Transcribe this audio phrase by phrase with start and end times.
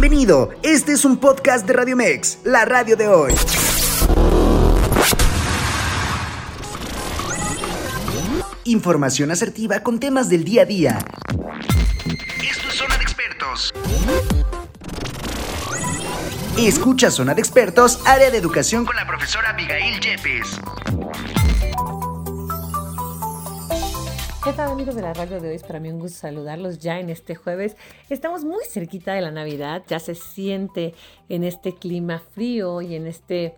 [0.00, 3.34] Bienvenido, este es un podcast de Radio Mex, la radio de hoy.
[8.62, 10.98] Información asertiva con temas del día a día.
[12.48, 13.74] Esto es Zona de Expertos.
[16.56, 20.60] Escucha Zona de Expertos, área de educación con la profesora Abigail Yepes.
[24.48, 25.56] ¿Qué tal amigos de la radio de hoy?
[25.56, 27.76] Es para mí un gusto saludarlos ya en este jueves.
[28.08, 30.94] Estamos muy cerquita de la Navidad, ya se siente
[31.28, 33.56] en este clima frío y en este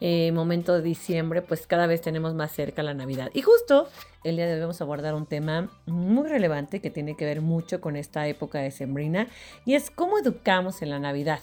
[0.00, 3.32] eh, momento de diciembre, pues cada vez tenemos más cerca la Navidad.
[3.34, 3.88] Y justo
[4.22, 7.40] el día de hoy vamos a abordar un tema muy relevante que tiene que ver
[7.40, 9.26] mucho con esta época de sembrina
[9.66, 11.40] y es cómo educamos en la Navidad.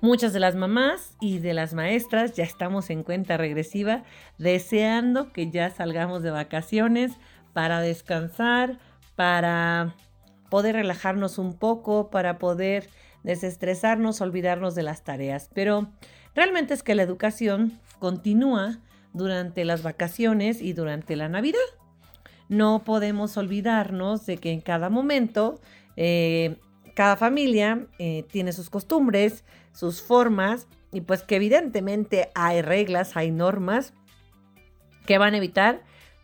[0.00, 4.04] Muchas de las mamás y de las maestras ya estamos en cuenta regresiva,
[4.38, 7.12] deseando que ya salgamos de vacaciones
[7.52, 8.78] para descansar,
[9.16, 9.94] para
[10.50, 12.88] poder relajarnos un poco, para poder
[13.22, 15.50] desestresarnos, olvidarnos de las tareas.
[15.54, 15.90] Pero
[16.34, 18.78] realmente es que la educación continúa
[19.12, 21.60] durante las vacaciones y durante la Navidad.
[22.48, 25.60] No podemos olvidarnos de que en cada momento
[25.96, 26.56] eh,
[26.94, 33.30] cada familia eh, tiene sus costumbres, sus formas y pues que evidentemente hay reglas, hay
[33.30, 33.94] normas
[35.06, 35.82] que van a evitar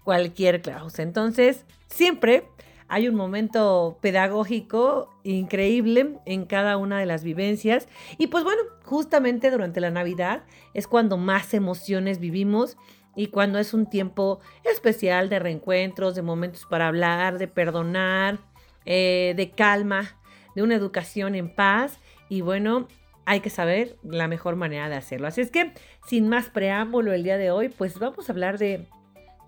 [0.09, 1.03] cualquier clause.
[1.03, 2.49] Entonces, siempre
[2.89, 7.89] hay un momento pedagógico increíble en cada una de las vivencias.
[8.17, 12.79] Y pues bueno, justamente durante la Navidad es cuando más emociones vivimos
[13.17, 18.39] y cuando es un tiempo especial de reencuentros, de momentos para hablar, de perdonar,
[18.87, 20.17] eh, de calma,
[20.55, 22.01] de una educación en paz
[22.31, 22.89] y bueno,
[23.27, 25.27] hay que saber la mejor manera de hacerlo.
[25.27, 25.75] Así es que,
[26.07, 28.87] sin más preámbulo el día de hoy, pues vamos a hablar de,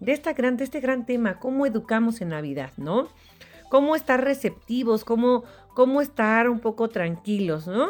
[0.01, 3.09] de, esta gran, de este gran tema, cómo educamos en Navidad, ¿no?
[3.69, 7.89] Cómo estar receptivos, cómo, cómo estar un poco tranquilos, ¿no?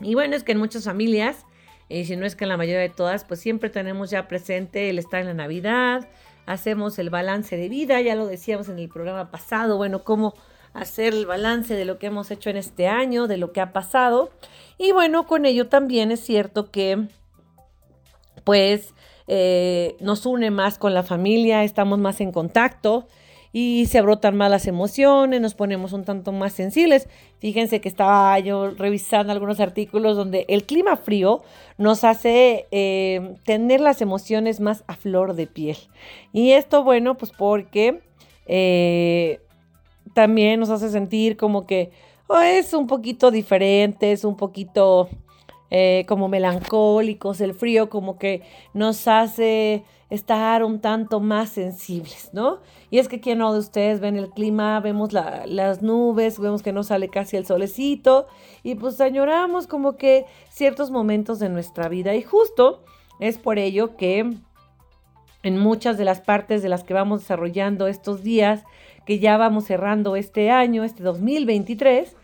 [0.00, 1.44] Y bueno, es que en muchas familias,
[1.88, 4.90] y si no es que en la mayoría de todas, pues siempre tenemos ya presente
[4.90, 6.08] el estar en la Navidad,
[6.46, 10.34] hacemos el balance de vida, ya lo decíamos en el programa pasado, bueno, cómo
[10.74, 13.72] hacer el balance de lo que hemos hecho en este año, de lo que ha
[13.72, 14.30] pasado.
[14.78, 17.08] Y bueno, con ello también es cierto que
[18.44, 18.94] pues
[19.34, 23.06] eh, nos une más con la familia, estamos más en contacto
[23.50, 27.08] y se brotan más las emociones, nos ponemos un tanto más sensibles.
[27.38, 31.42] Fíjense que estaba yo revisando algunos artículos donde el clima frío
[31.78, 35.78] nos hace eh, tener las emociones más a flor de piel.
[36.34, 38.02] Y esto, bueno, pues porque
[38.44, 39.40] eh,
[40.12, 41.90] también nos hace sentir como que
[42.26, 45.08] oh, es un poquito diferente, es un poquito
[45.74, 48.42] eh, como melancólicos, el frío como que
[48.74, 52.58] nos hace estar un tanto más sensibles, ¿no?
[52.90, 56.74] Y es que quien no de ustedes ven el clima, vemos las nubes, vemos que
[56.74, 58.26] no sale casi el solecito
[58.62, 62.84] y pues añoramos como que ciertos momentos de nuestra vida y justo
[63.18, 64.30] es por ello que
[65.42, 68.62] en muchas de las partes de las que vamos desarrollando estos días,
[69.06, 72.14] que ya vamos cerrando este año, este 2023,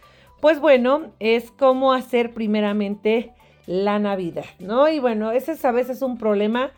[0.43, 3.33] pues bueno, es cómo hacer primeramente
[3.69, 4.89] la Navidad, ¿no?
[4.89, 6.71] Y bueno, ese es a veces un problema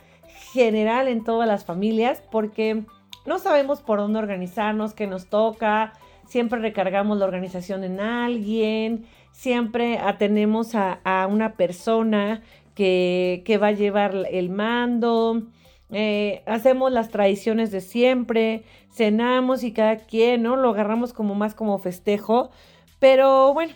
[0.53, 2.83] general en todas las familias porque
[3.27, 5.93] no sabemos por dónde organizarnos, qué nos toca,
[6.27, 12.43] siempre recargamos la organización en alguien, siempre atenemos a, una persona
[12.75, 15.45] que, que va a llevar el mando,
[15.93, 20.57] eh, hacemos las tradiciones de siempre, cenamos y cada quien, ¿no?
[20.57, 22.51] Lo agarramos como más como festejo.
[22.99, 23.75] Pero bueno,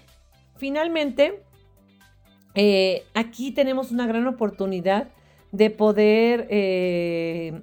[0.57, 1.44] finalmente,
[2.55, 5.09] eh, aquí tenemos una gran oportunidad
[5.53, 7.61] de poder eh,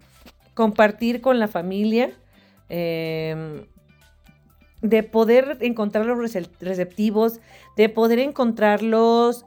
[0.53, 2.11] compartir con la familia,
[2.69, 3.67] de
[5.11, 6.17] poder encontrar los
[6.61, 7.41] receptivos,
[7.75, 9.43] de poder encontrarlos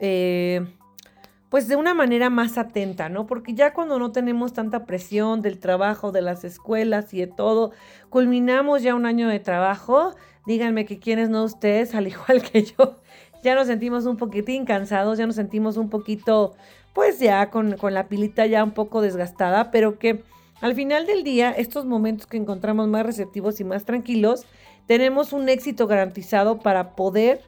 [1.54, 3.28] pues de una manera más atenta, ¿no?
[3.28, 7.70] Porque ya cuando no tenemos tanta presión del trabajo, de las escuelas y de todo,
[8.10, 10.16] culminamos ya un año de trabajo,
[10.46, 12.98] díganme que quienes no ustedes, al igual que yo,
[13.44, 16.54] ya nos sentimos un poquitín cansados, ya nos sentimos un poquito,
[16.92, 20.24] pues ya con, con la pilita ya un poco desgastada, pero que
[20.60, 24.46] al final del día, estos momentos que encontramos más receptivos y más tranquilos,
[24.86, 27.42] tenemos un éxito garantizado para poder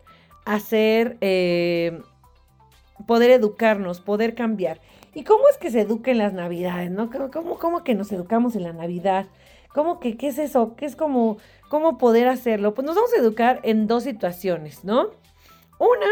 [0.44, 1.16] hacer...
[1.20, 2.00] Eh,
[3.06, 4.80] poder educarnos, poder cambiar.
[5.14, 6.90] ¿Y cómo es que se educa en las navidades?
[6.90, 7.10] ¿no?
[7.10, 9.26] ¿Cómo, cómo que nos educamos en la Navidad?
[9.74, 10.74] ¿Cómo que qué es eso?
[10.76, 11.36] ¿Qué es como
[11.68, 12.74] cómo poder hacerlo?
[12.74, 15.10] Pues nos vamos a educar en dos situaciones, ¿no?
[15.78, 16.06] Una,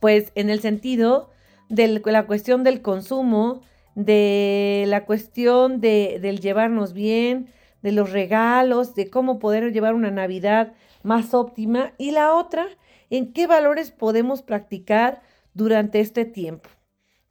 [0.00, 1.30] pues en el sentido
[1.68, 3.62] de la cuestión del consumo,
[3.94, 7.48] de la cuestión de, del llevarnos bien,
[7.82, 11.92] de los regalos, de cómo poder llevar una Navidad más óptima.
[11.98, 12.66] Y la otra,
[13.10, 15.22] en qué valores podemos practicar
[15.54, 16.68] durante este tiempo.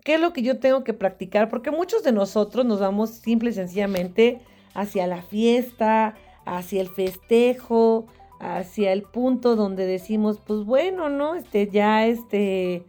[0.03, 1.49] ¿Qué es lo que yo tengo que practicar?
[1.49, 4.39] Porque muchos de nosotros nos vamos simple y sencillamente
[4.73, 6.15] hacia la fiesta,
[6.45, 8.07] hacia el festejo,
[8.39, 11.35] hacia el punto donde decimos, pues bueno, ¿no?
[11.35, 12.85] Este ya este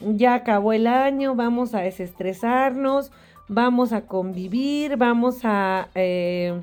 [0.00, 3.12] ya acabó el año, vamos a desestresarnos,
[3.48, 6.60] vamos a convivir, vamos a eh,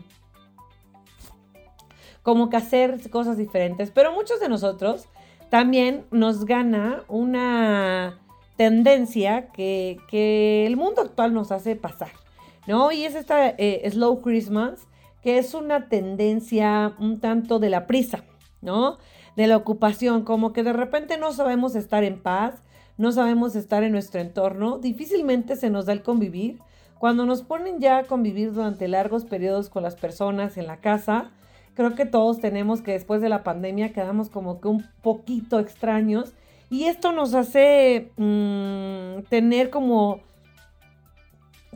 [2.21, 3.91] como que hacer cosas diferentes.
[3.91, 5.07] Pero muchos de nosotros
[5.49, 8.19] también nos gana una
[8.55, 12.11] tendencia que, el mundo actual nos hace pasar,
[12.67, 12.91] ¿no?
[12.91, 14.87] Y es esta eh, Slow Christmas,
[15.23, 18.23] que es una tendencia un tanto de la prisa,
[18.61, 18.97] ¿no?
[19.35, 22.61] De la ocupación, como que de repente no sabemos estar en paz,
[22.97, 26.59] no sabemos estar en nuestro entorno, difícilmente se nos da el convivir.
[26.99, 31.31] Cuando nos ponen ya a convivir durante largos periodos con las personas en la casa,
[31.73, 36.33] creo que todos tenemos que después de la pandemia quedamos como que un poquito extraños
[36.69, 40.21] y esto nos hace mm, tener como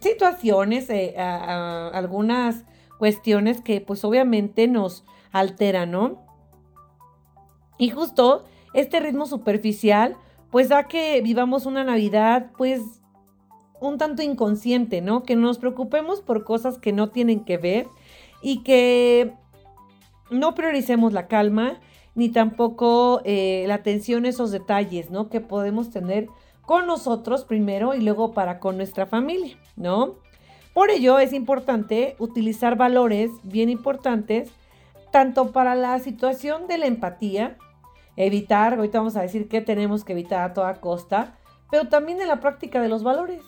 [0.02, 2.64] situaciones, eh, algunas
[2.98, 6.26] cuestiones que pues obviamente nos alteran, ¿no?
[7.78, 10.16] Y justo este ritmo superficial
[10.52, 12.82] pues da que vivamos una Navidad pues
[13.80, 15.24] un tanto inconsciente, ¿no?
[15.24, 17.88] Que nos preocupemos por cosas que no tienen que ver
[18.42, 19.34] y que
[20.32, 21.80] no prioricemos la calma
[22.16, 25.30] ni tampoco eh, la atención a esos detalles, ¿no?
[25.30, 26.28] Que podemos tener
[26.64, 30.16] con nosotros primero y luego para con nuestra familia, ¿no?
[30.78, 34.52] Por ello es importante utilizar valores bien importantes,
[35.12, 37.58] tanto para la situación de la empatía,
[38.16, 41.36] evitar, ahorita vamos a decir que tenemos que evitar a toda costa,
[41.72, 43.42] pero también en la práctica de los valores.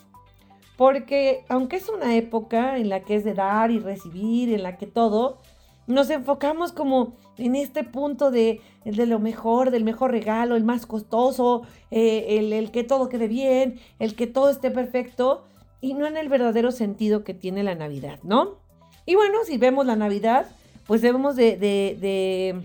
[0.76, 4.78] Porque aunque es una época en la que es de dar y recibir, en la
[4.78, 5.38] que todo,
[5.86, 10.88] nos enfocamos como en este punto de, de lo mejor, del mejor regalo, el más
[10.88, 11.62] costoso,
[11.92, 15.44] eh, el, el, que todo quede bien, el que todo esté perfecto,
[15.82, 18.58] y no en el verdadero sentido que tiene la Navidad, ¿no?
[19.06, 20.48] Y bueno, si vemos la Navidad,
[20.86, 22.62] pues debemos de, de,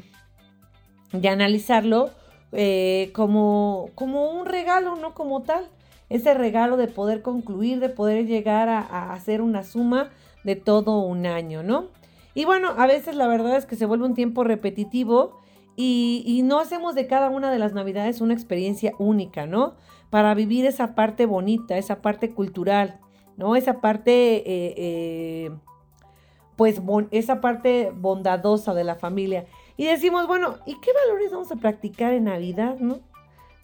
[1.12, 2.10] de, analizarlo
[2.52, 5.68] eh, como, como un regalo, no como tal.
[6.10, 10.10] Ese regalo de poder concluir, de poder llegar a, a hacer una suma
[10.44, 11.88] de todo un año, ¿no?
[12.34, 15.38] Y bueno, a veces la verdad es que se vuelve un tiempo repetitivo
[15.76, 19.74] y, no hacemos de cada una de las navidades una experiencia única, ¿no?
[20.10, 23.00] Para vivir esa parte bonita, esa parte cultural,
[23.36, 23.56] ¿no?
[23.56, 25.50] Esa parte, eh, eh,
[26.56, 29.46] pues, esa parte bondadosa de la familia.
[29.76, 33.00] Y decimos, bueno, ¿y qué valores vamos a practicar en Navidad, no?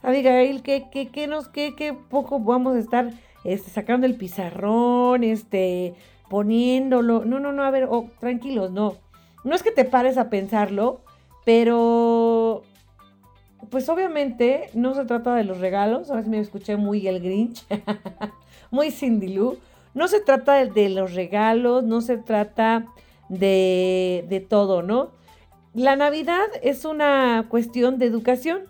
[0.02, 3.10] Abigail, ¿qué, qué, qué nos, qué, qué poco vamos a estar
[3.44, 5.94] este, sacando el pizarrón, este,
[6.28, 7.24] poniéndolo.
[7.24, 8.96] No, no, no, a ver, oh, tranquilos, no.
[9.44, 11.00] No es que te pares a pensarlo,
[11.44, 12.62] pero
[13.70, 16.10] pues obviamente no se trata de los regalos.
[16.10, 17.64] Ahora sí me escuché muy el Grinch,
[18.70, 19.58] muy Cindy Lou.
[19.94, 22.86] No se trata de, los regalos, no se trata
[23.28, 25.12] de, de todo, ¿no?
[25.74, 28.62] La Navidad es una cuestión de educación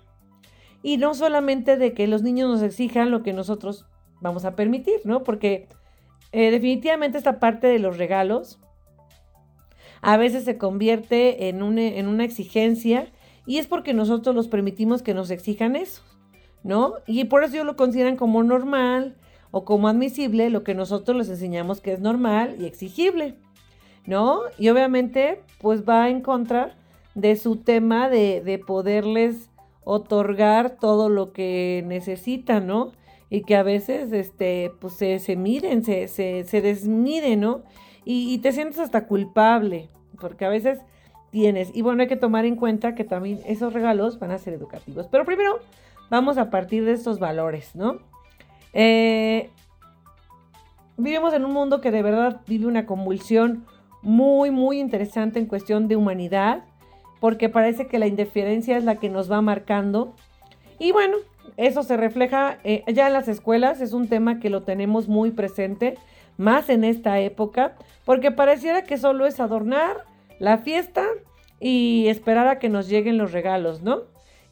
[0.83, 3.87] y no solamente de que los niños nos exijan lo que nosotros
[4.21, 5.23] vamos a permitir, ¿no?
[5.23, 5.69] Porque
[6.33, 8.59] eh, definitivamente esta parte de los regalos
[10.03, 13.11] a veces se convierte en en una exigencia
[13.51, 16.03] y es porque nosotros los permitimos que nos exijan eso,
[16.63, 16.95] ¿no?
[17.09, 19.17] Y por eso ellos lo consideran como normal
[19.51, 23.35] o como admisible lo que nosotros les enseñamos que es normal y exigible,
[24.07, 24.43] ¿no?
[24.57, 26.77] Y obviamente pues va en contra
[27.17, 29.51] de su tema de, de poderles
[29.83, 32.93] otorgar todo lo que necesitan, ¿no?
[33.31, 37.63] y que a veces este, pues se, se miden, se, se, se desmiden, ¿no?
[38.05, 39.89] Y, te sientes hasta culpable,
[40.21, 40.81] porque a veces
[41.31, 44.55] tienes, y bueno, hay que tomar en cuenta que también esos regalos van a ser
[44.55, 45.07] educativos.
[45.11, 45.61] Pero primero
[46.11, 47.99] vamos a partir de estos valores, ¿no?
[48.73, 49.51] Eh,
[50.97, 53.65] vivimos en un mundo que de verdad vive una convulsión
[54.03, 56.65] muy, muy interesante en cuestión de humanidad,
[57.21, 60.15] porque parece que la indiferencia es la que nos va marcando.
[60.79, 61.17] Y bueno,
[61.57, 65.31] eso se refleja eh, ya en las escuelas, es un tema que lo tenemos muy
[65.31, 65.99] presente,
[66.39, 67.75] más en esta época,
[68.07, 70.05] porque pareciera que solo es adornar
[70.41, 71.07] la fiesta
[71.61, 74.05] y esperar a que nos lleguen los regalos, ¿no?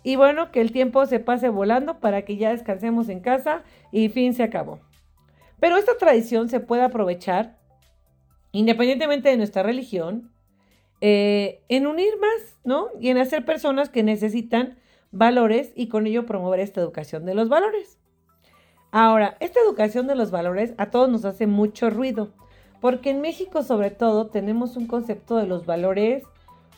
[0.04, 4.08] Y bueno, que el tiempo se pase volando para que ya descansemos en casa y
[4.10, 4.78] fin se acabó.
[5.58, 7.58] Pero esta tradición se puede aprovechar,
[8.52, 10.30] independientemente de nuestra religión,
[11.00, 12.88] eh, en unir más, ¿no?
[13.00, 14.78] Y en hacer personas que necesitan
[15.10, 17.98] valores y con ello promover esta educación de los valores.
[18.90, 22.34] Ahora, esta educación de los valores a todos nos hace mucho ruido,
[22.80, 26.24] Porque en México sobre todo tenemos un concepto de los valores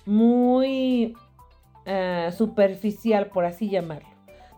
[0.07, 1.15] muy
[1.85, 4.09] eh, superficial, por así llamarlo.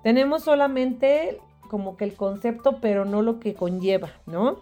[0.02, 4.58] Tenemos solamente como que el concepto, pero no lo que conlleva, ¿no?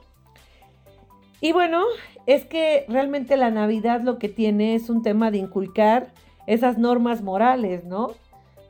[1.41, 1.85] Y bueno,
[2.27, 6.13] es que realmente la Navidad lo que tiene es un tema de inculcar
[6.47, 8.13] esas normas morales, ¿no?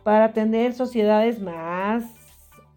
[0.05, 2.05] Para tener sociedades más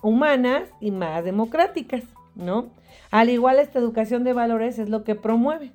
[0.01, 2.03] humanas y más democráticas,
[2.35, 2.69] ¿no?
[3.11, 5.71] Al igual esta educación de valores es lo que promueve,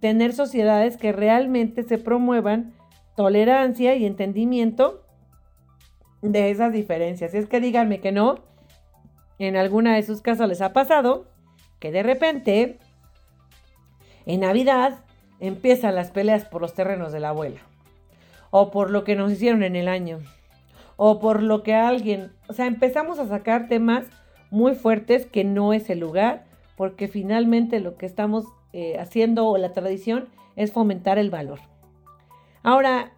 [0.00, 2.72] tener sociedades que realmente se promuevan
[3.16, 5.04] tolerancia y entendimiento
[6.22, 7.34] de esas diferencias.
[7.34, 8.40] Es que díganme que no,
[9.38, 11.26] en alguna de sus casas les ha pasado
[11.78, 12.78] que de repente
[14.26, 15.04] en Navidad
[15.40, 17.60] empiezan las peleas por los terrenos de la abuela,
[18.50, 20.18] o por lo que nos hicieron en el año,
[20.96, 24.04] o por lo que alguien, o sea, empezamos a sacar temas
[24.50, 26.44] muy fuertes que no es el lugar,
[26.80, 31.60] porque finalmente lo que estamos eh, haciendo o la tradición es fomentar el valor.
[32.62, 33.12] Ahora,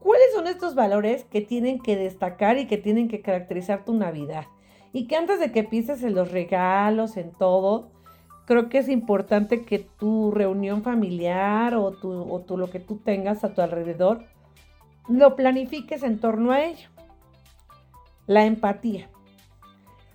[0.00, 4.44] ¿cuáles son estos valores que tienen que destacar y que tienen que caracterizar tu Navidad?
[4.92, 7.88] Y que antes de que pienses en los regalos, en todo,
[8.44, 13.44] creo que es importante que tu reunión familiar o, tu, o lo que tú tengas
[13.44, 14.24] a tu alrededor
[15.08, 16.90] lo planifiques en torno a ello.
[18.26, 19.08] La empatía.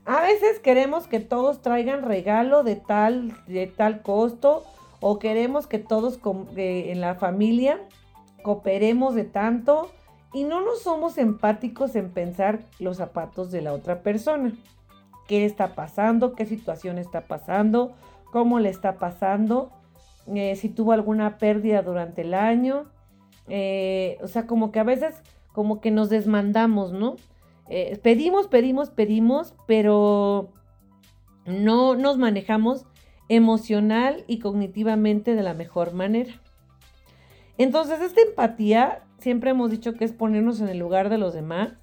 [0.05, 4.63] A veces queremos que todos traigan regalo de tal, de tal costo
[5.00, 6.20] o queremos que todos
[6.55, 7.79] en la familia
[8.43, 9.91] cooperemos de tanto
[10.34, 14.53] y no nos somos empáticos en pensar los zapatos de la otra persona.
[15.27, 16.34] ¿Qué está pasando?
[16.34, 17.93] ¿Qué situación está pasando?
[18.31, 19.72] ¿Cómo le está pasando?
[20.27, 22.86] Eh, si tuvo alguna pérdida durante el año.
[23.48, 25.15] Eh, o sea, como que a veces
[25.51, 27.17] como que nos desmandamos, ¿no?
[27.70, 30.51] Eh, pedimos, pedimos, pedimos, pero
[31.46, 32.86] no nos manejamos
[33.30, 36.34] emocional y cognitivamente de la mejor manera.
[37.58, 41.77] Entonces, esta empatía, siempre hemos dicho que es ponernos en el lugar de los demás,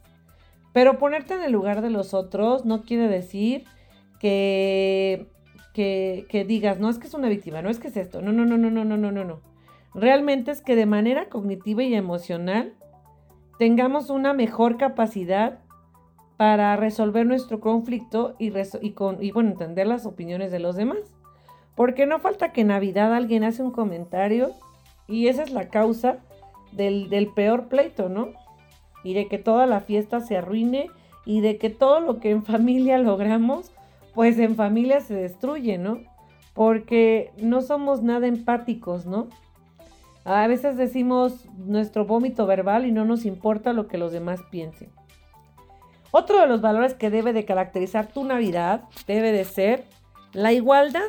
[0.72, 3.64] pero ponerte en el lugar de los otros no quiere decir
[4.20, 5.30] que,
[5.72, 8.32] que, que digas, no es que es una víctima, no es que es esto, no,
[8.32, 9.40] no, no, no, no, no, no, no, no.
[9.94, 12.74] Realmente es que de manera cognitiva y emocional
[13.58, 15.60] tengamos una mejor capacidad
[16.38, 18.50] para resolver nuestro conflicto y,
[19.32, 21.00] bueno, entender las opiniones de los demás.
[21.74, 24.52] Porque no falta que en Navidad alguien hace un comentario
[25.08, 26.18] y esa es la causa
[26.70, 28.28] del, peor pleito, ¿no?
[29.02, 30.90] Y de que toda la fiesta se arruine
[31.26, 33.72] y de que todo lo que en familia logramos,
[34.14, 35.98] pues en familia se destruye, ¿no?
[36.54, 39.26] Porque no somos nada empáticos, ¿no?
[40.24, 44.97] A veces decimos nuestro vómito verbal y no nos importa lo que los demás piensen.
[46.10, 49.84] Otro de los valores que debe de caracterizar tu Navidad debe de ser
[50.32, 51.08] la igualdad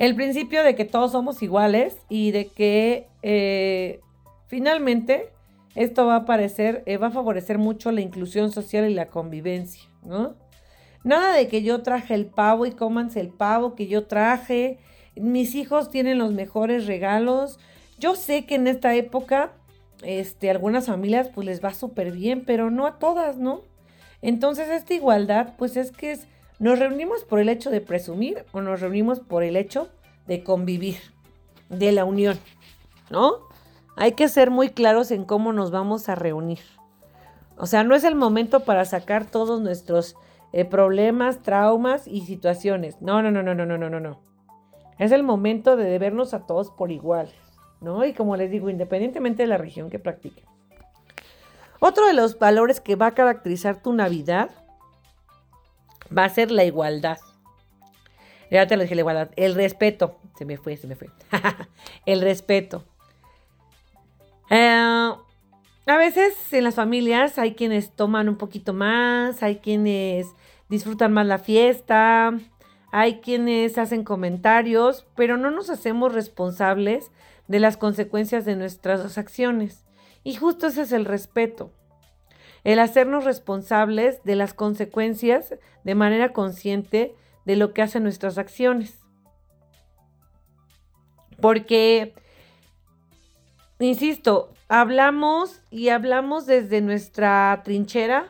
[0.00, 4.00] el principio de que todos somos iguales y de que eh,
[4.46, 5.30] finalmente
[5.74, 9.82] esto va a parecer, eh, va a favorecer mucho la inclusión social y la convivencia,
[10.02, 10.36] ¿no?
[11.04, 14.78] Nada de que yo traje el pavo y cómanse el pavo que yo traje.
[15.16, 17.58] Mis hijos tienen los mejores regalos.
[17.98, 19.52] Yo sé que en esta época,
[20.02, 23.62] este, algunas familias pues les va súper bien, pero no a todas, ¿no?
[24.22, 26.18] Entonces esta igualdad pues es que
[26.58, 29.88] nos reunimos por el hecho de presumir o nos reunimos por el hecho
[30.26, 30.98] de convivir,
[31.68, 32.38] de la unión,
[33.10, 33.48] ¿no?
[33.96, 36.60] Hay que ser muy claros en cómo nos vamos a reunir.
[37.56, 40.16] O sea, no es el momento para sacar todos nuestros
[40.52, 43.02] eh, problemas, traumas y situaciones.
[43.02, 44.20] No, no, no, no, no, no, no, no.
[44.98, 47.34] Es el momento de vernos a todos por iguales.
[47.80, 48.04] ¿No?
[48.04, 50.44] Y como les digo, independientemente de la religión que practiquen.
[51.80, 54.50] Otro de los valores que va a caracterizar tu Navidad
[56.16, 57.18] va a ser la igualdad.
[58.50, 59.30] Ya te lo dije, la igualdad.
[59.36, 60.16] El respeto.
[60.36, 61.08] Se me fue, se me fue.
[62.06, 62.84] el respeto.
[64.50, 65.12] Eh,
[65.86, 70.26] a veces en las familias hay quienes toman un poquito más, hay quienes
[70.68, 72.32] disfrutan más la fiesta,
[72.92, 77.10] hay quienes hacen comentarios, pero no nos hacemos responsables
[77.50, 79.84] de las consecuencias de nuestras acciones.
[80.24, 81.72] Y justo ese es el respeto
[82.64, 85.54] el hacernos responsables de las consecuencias
[85.84, 87.14] de manera consciente
[87.46, 88.98] de lo que hacen nuestras acciones.
[91.40, 92.14] Porque,
[93.78, 98.28] insisto, hablamos y hablamos desde nuestra trinchera,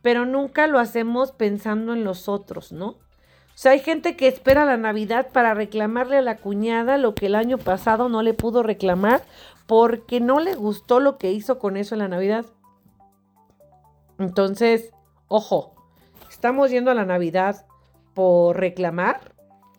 [0.00, 2.98] pero nunca lo hacemos pensando en los otros, ¿no?
[3.62, 7.36] Sea, hay gente que espera la Navidad para reclamarle a la cuñada lo que el
[7.36, 9.22] año pasado no le pudo reclamar
[9.68, 12.44] porque no le gustó lo que hizo con eso en la Navidad.
[14.18, 14.90] Entonces,
[15.28, 15.76] ojo,
[16.28, 17.64] ¿estamos yendo a la Navidad
[18.14, 19.32] por reclamar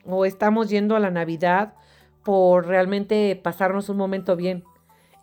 [0.05, 1.73] o estamos yendo a la Navidad
[2.23, 4.63] por realmente pasarnos un momento bien.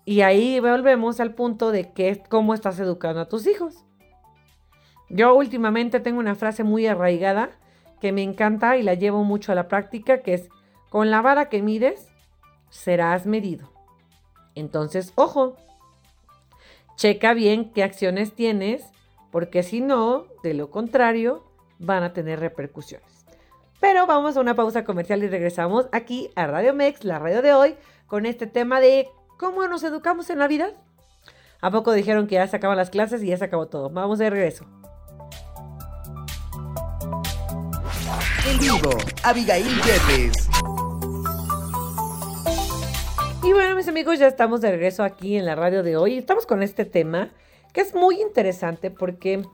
[0.05, 3.87] Y ahí volvemos al punto de que cómo estás educando a tus hijos.
[5.09, 7.53] Yo últimamente tengo una frase muy arraigada
[8.01, 10.49] que me encanta y la llevo mucho a la práctica, que es,
[10.89, 12.09] con la vara que mides,
[12.71, 13.71] serás medido.
[14.55, 15.57] Entonces, ojo,
[16.97, 18.85] checa bien qué acciones tienes,
[19.31, 21.45] porque si no, de lo contrario,
[21.79, 23.25] van a tener repercusiones.
[23.81, 27.55] Pero vamos a una pausa comercial y regresamos aquí a Radio Mex, la radio de
[27.55, 27.77] hoy,
[28.07, 30.73] con este tema de cómo nos educamos en la vida.
[31.63, 33.89] ¿A poco dijeron que ya se acaban las clases y ya se acabó todo?
[33.89, 34.67] Vamos de regreso.
[39.23, 39.65] Abigail.
[43.45, 46.19] Y bueno, mis amigos, ya estamos de regreso aquí en la radio de hoy.
[46.19, 47.31] Estamos con este tema
[47.73, 49.45] que es muy interesante porque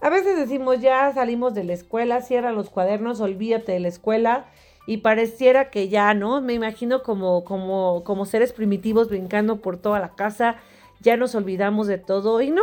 [0.00, 4.46] a veces decimos ya salimos de la escuela, cierra los cuadernos, olvídate de la escuela
[4.86, 6.40] y pareciera que ya, ¿no?
[6.40, 10.56] Me imagino como, como, como seres primitivos brincando por toda la casa,
[11.00, 12.62] ya nos olvidamos de todo y no.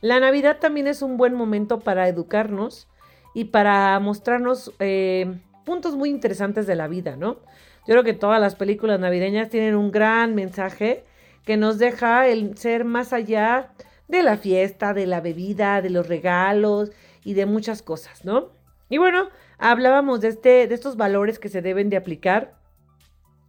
[0.00, 2.88] La Navidad también es un buen momento para educarnos
[3.34, 7.38] y para mostrarnos eh, puntos muy interesantes de la vida, ¿no?
[7.86, 11.04] Yo creo que todas las películas navideñas tienen un gran mensaje
[11.44, 13.70] que nos deja el ser más allá
[14.08, 16.90] de la fiesta, de la bebida, de los regalos
[17.24, 18.50] y de muchas cosas, ¿no?
[18.88, 22.54] Y bueno, hablábamos de, este, de estos valores que se deben de aplicar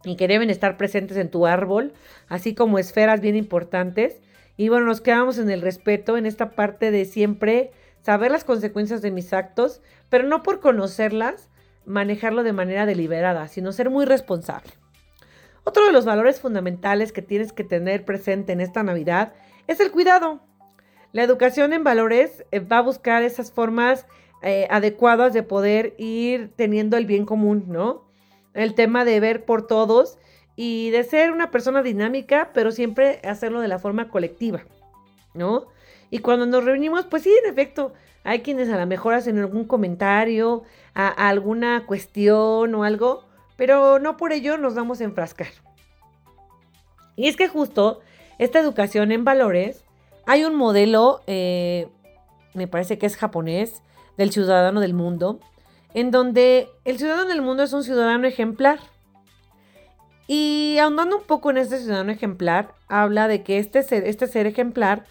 [0.04, 1.92] y que deben estar presentes en tu árbol,
[2.28, 4.20] así como esferas bien importantes.
[4.56, 9.00] Y bueno, nos quedamos en el respeto, en esta parte de siempre saber las consecuencias
[9.02, 11.48] de mis actos, pero no por conocerlas,
[11.84, 14.70] manejarlo de manera deliberada, sino ser muy responsable.
[15.64, 19.32] Otro de los valores fundamentales que tienes que tener presente en esta Navidad
[19.68, 20.40] es el cuidado.
[21.12, 24.06] La educación en valores eh, va a buscar esas formas
[24.42, 28.08] eh, adecuadas de poder ir teniendo el bien común, ¿no?
[28.54, 30.18] El tema de ver por todos
[30.56, 34.64] y de ser una persona dinámica, pero siempre hacerlo de la forma colectiva,
[35.32, 35.66] ¿no?
[36.12, 39.64] Y cuando nos reunimos, pues sí, en efecto, hay quienes a lo mejor hacen algún
[39.64, 40.62] comentario,
[40.94, 43.24] a, alguna cuestión o algo,
[43.56, 45.48] pero no por ello nos vamos a enfrascar.
[47.16, 48.00] Y es que justo
[48.38, 49.84] esta educación en valores,
[50.26, 51.88] hay un modelo, eh,
[52.52, 53.82] me parece que es japonés,
[54.18, 55.40] del ciudadano del mundo,
[55.94, 58.80] en donde el ciudadano del mundo es un ciudadano ejemplar.
[60.26, 64.46] Y ahondando un poco en este ciudadano ejemplar, habla de que este ser, este ser
[64.46, 65.06] ejemplar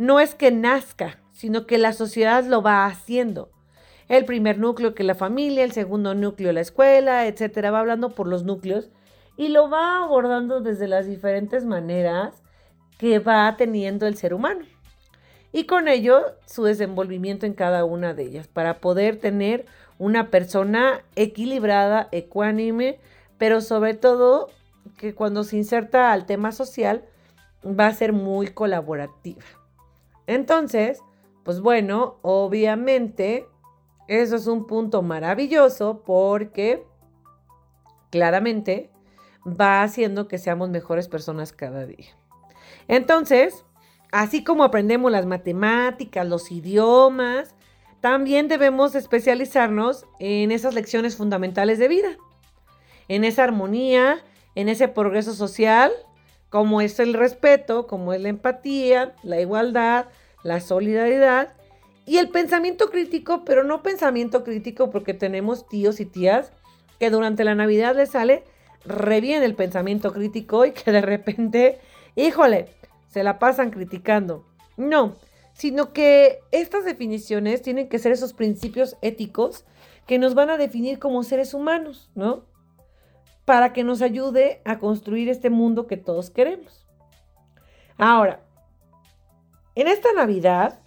[0.00, 3.50] no es que nazca, sino que la sociedad lo va haciendo.
[4.08, 8.26] El primer núcleo que la familia, el segundo núcleo la escuela, etcétera, va hablando por
[8.26, 8.88] los núcleos
[9.36, 12.42] y lo va abordando desde las diferentes maneras
[12.96, 14.64] que va teniendo el ser humano.
[15.52, 19.66] Y con ello su desenvolvimiento en cada una de ellas, para poder tener
[19.98, 22.98] una persona equilibrada, ecuánime,
[23.36, 24.48] pero sobre todo
[24.96, 27.04] que cuando se inserta al tema social
[27.62, 29.44] va a ser muy colaborativa.
[30.26, 31.00] Entonces,
[31.44, 33.46] pues bueno, obviamente
[34.08, 36.84] eso es un punto maravilloso porque
[38.10, 38.90] claramente
[39.46, 42.08] va haciendo que seamos mejores personas cada día.
[42.88, 43.64] Entonces,
[44.12, 47.54] así como aprendemos las matemáticas, los idiomas,
[48.00, 52.16] también debemos especializarnos en esas lecciones fundamentales de vida,
[53.08, 54.18] en esa armonía,
[54.54, 55.92] en ese progreso social,
[56.50, 60.06] como es el respeto, como es la empatía, la igualdad,
[60.42, 61.54] la solidaridad
[62.06, 66.52] y el pensamiento crítico, pero no pensamiento crítico porque tenemos tíos y tías
[66.98, 68.44] que durante la Navidad les sale
[68.84, 71.78] re el pensamiento crítico y que de repente,
[72.16, 72.68] híjole,
[73.08, 74.44] se la pasan criticando.
[74.76, 75.16] No,
[75.52, 79.64] sino que estas definiciones tienen que ser esos principios éticos
[80.06, 82.44] que nos van a definir como seres humanos, ¿no?
[83.50, 86.86] Para que nos ayude a construir este mundo que todos queremos.
[87.98, 88.44] Ahora,
[89.74, 90.78] en esta Navidad,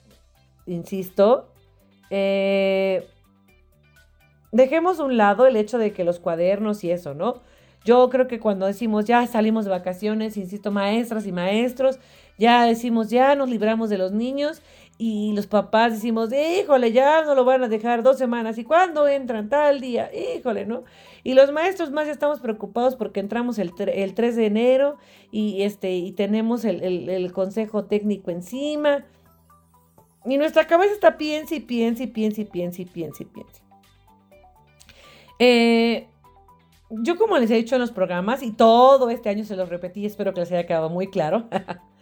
[0.65, 1.51] insisto,
[2.09, 3.05] eh,
[4.53, 7.41] dejemos un lado el hecho de que los cuadernos y eso, ¿no?
[7.83, 11.99] Yo creo que cuando decimos ya salimos de vacaciones, insisto, maestras y maestros,
[12.37, 14.61] ya decimos ya nos libramos de los niños
[14.97, 18.57] y los papás decimos, híjole, ya no lo van a dejar dos semanas.
[18.57, 19.49] ¿Y cuándo entran?
[19.49, 20.83] Tal día, híjole, ¿no?
[21.23, 24.97] Y los maestros más ya estamos preocupados porque entramos el, el 3 de enero
[25.31, 29.03] y, este, y tenemos el, consejo técnico encima.
[30.25, 33.63] Y nuestra cabeza está piensa y piensa y piensa y piensa y piensa y piensa.
[35.39, 36.07] Eh,
[36.89, 40.05] yo como les he dicho en los programas y todo este año se los repetí,
[40.05, 41.49] espero que les haya quedado muy claro.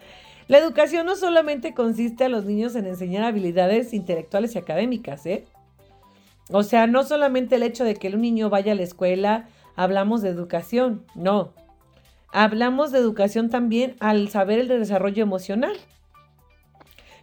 [0.51, 5.45] La educación no solamente consiste a los niños en enseñar habilidades intelectuales y académicas, ¿eh?
[6.49, 10.21] O sea, no solamente el hecho de que un niño vaya a la escuela, hablamos
[10.21, 11.53] de educación, no.
[12.33, 15.77] hablamos de educación también al saber el desarrollo emocional.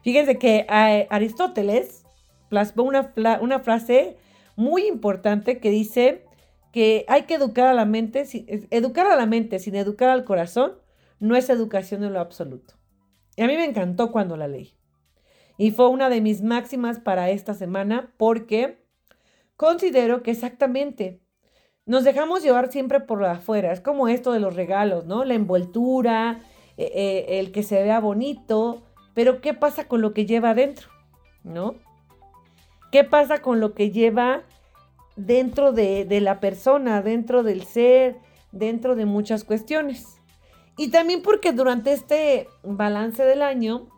[0.01, 0.65] Fíjense que
[1.11, 2.07] Aristóteles
[2.49, 3.13] plasmó una,
[3.43, 4.17] una frase
[4.57, 6.25] muy importante que dice
[6.73, 8.25] que hay que educar a la mente,
[8.71, 10.79] educar a la mente sin educar al corazón
[11.21, 12.78] no es educación en lo absoluto.
[13.39, 14.75] Y a mí me encantó cuando la leí.
[15.59, 18.85] Y fue una de mis máximas para esta semana porque
[19.55, 21.21] considero que exactamente
[21.87, 23.71] nos dejamos llevar siempre por afuera.
[23.71, 25.25] Es como esto de los regalos, ¿no?
[25.25, 26.41] La envoltura,
[26.77, 28.83] eh, eh, el que se vea bonito,
[29.15, 30.89] pero ¿qué pasa con lo que lleva adentro?
[31.45, 31.77] ¿No?
[32.91, 34.43] ¿Qué pasa con lo que lleva
[35.15, 38.17] dentro de, de la persona, dentro del ser,
[38.51, 40.18] dentro de muchas cuestiones?
[40.79, 43.89] Y también porque durante este balance del año,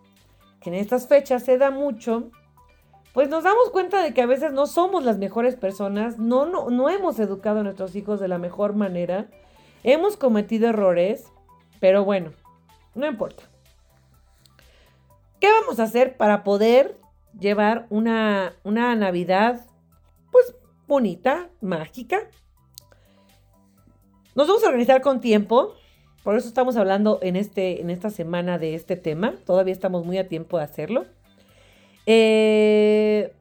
[0.62, 2.30] que en estas fechas se da mucho,
[3.12, 6.70] pues nos damos cuenta de que a veces no somos las mejores personas, no, no,
[6.70, 9.28] no hemos educado a nuestros hijos de la mejor manera,
[9.84, 11.30] hemos cometido errores,
[11.80, 12.32] pero bueno,
[12.94, 13.42] no importa.
[15.38, 16.96] ¿Qué vamos a hacer para poder
[17.38, 19.66] llevar una, una Navidad,
[20.32, 20.54] pues
[20.86, 22.20] bonita, mágica?
[24.34, 25.74] Nos vamos a organizar con tiempo,
[26.22, 30.18] por eso estamos hablando en, este, en esta semana de este tema, todavía estamos muy
[30.18, 31.06] a tiempo de hacerlo.
[32.06, 33.32] Eh,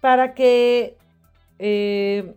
[0.00, 0.96] para que
[1.58, 2.34] eh,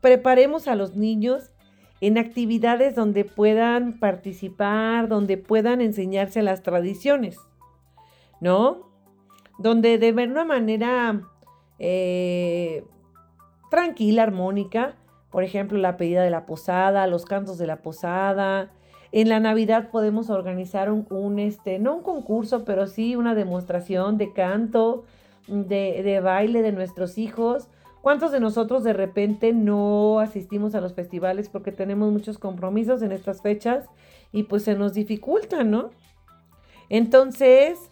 [0.00, 1.52] preparemos a los niños
[2.00, 7.38] en actividades donde puedan participar, donde puedan enseñarse las tradiciones,
[8.40, 8.90] ¿no?
[9.58, 11.22] Donde de una manera
[11.78, 12.84] eh,
[13.70, 14.96] tranquila, armónica,
[15.34, 18.70] por ejemplo, la pedida de la posada, los cantos de la posada,
[19.10, 24.32] en la Navidad podemos organizar un, este, no un concurso, pero sí una demostración de
[24.32, 25.02] canto,
[25.48, 27.66] de, de baile de nuestros hijos.
[28.00, 33.10] ¿Cuántos de nosotros de repente no asistimos a los festivales porque tenemos muchos compromisos en
[33.10, 33.86] estas fechas
[34.30, 35.90] y pues se nos dificulta, ¿no?
[36.88, 37.90] Entonces,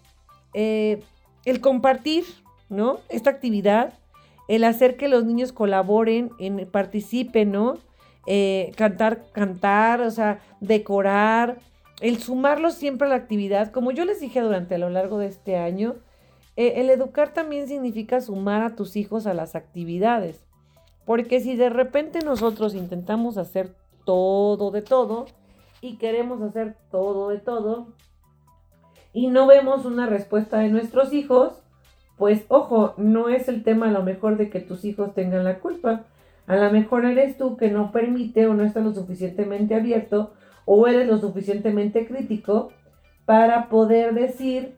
[0.55, 1.03] eh,
[1.45, 2.23] el compartir,
[2.69, 3.01] ¿no?
[3.09, 3.95] Esta actividad,
[4.49, 7.79] el hacer que los niños colaboren, en, participen, ¿no?
[8.27, 11.59] Eh, cantar, cantar, o sea, decorar,
[12.01, 13.71] el sumarlos siempre a la actividad.
[13.71, 15.97] Como yo les dije durante a lo largo de este año,
[16.57, 20.45] eh, el educar también significa sumar a tus hijos a las actividades.
[21.05, 23.75] Porque si de repente nosotros intentamos hacer
[24.05, 25.27] todo de todo
[25.81, 27.89] y queremos hacer todo de todo
[29.13, 31.62] y no vemos una respuesta de nuestros hijos,
[32.17, 35.59] pues ojo, no es el tema a lo mejor de que tus hijos tengan la
[35.59, 36.05] culpa,
[36.47, 40.33] a lo mejor eres tú que no permite o no está lo suficientemente abierto
[40.65, 42.71] o eres lo suficientemente crítico
[43.25, 44.77] para poder decir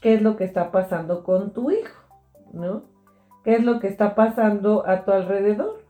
[0.00, 1.94] qué es lo que está pasando con tu hijo,
[2.52, 2.84] ¿no?
[3.44, 5.82] ¿Qué es lo que está pasando a tu alrededor?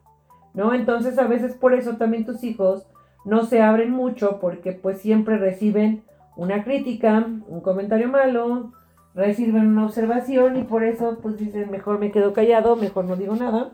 [0.55, 0.75] ¿No?
[0.75, 2.87] Entonces a veces por eso también tus hijos
[3.25, 6.03] no se abren mucho porque pues siempre reciben
[6.37, 8.73] una crítica, un comentario malo,
[9.15, 13.37] reciben una observación y por eso pues dicen mejor me quedo callado, mejor no digo
[13.37, 13.73] nada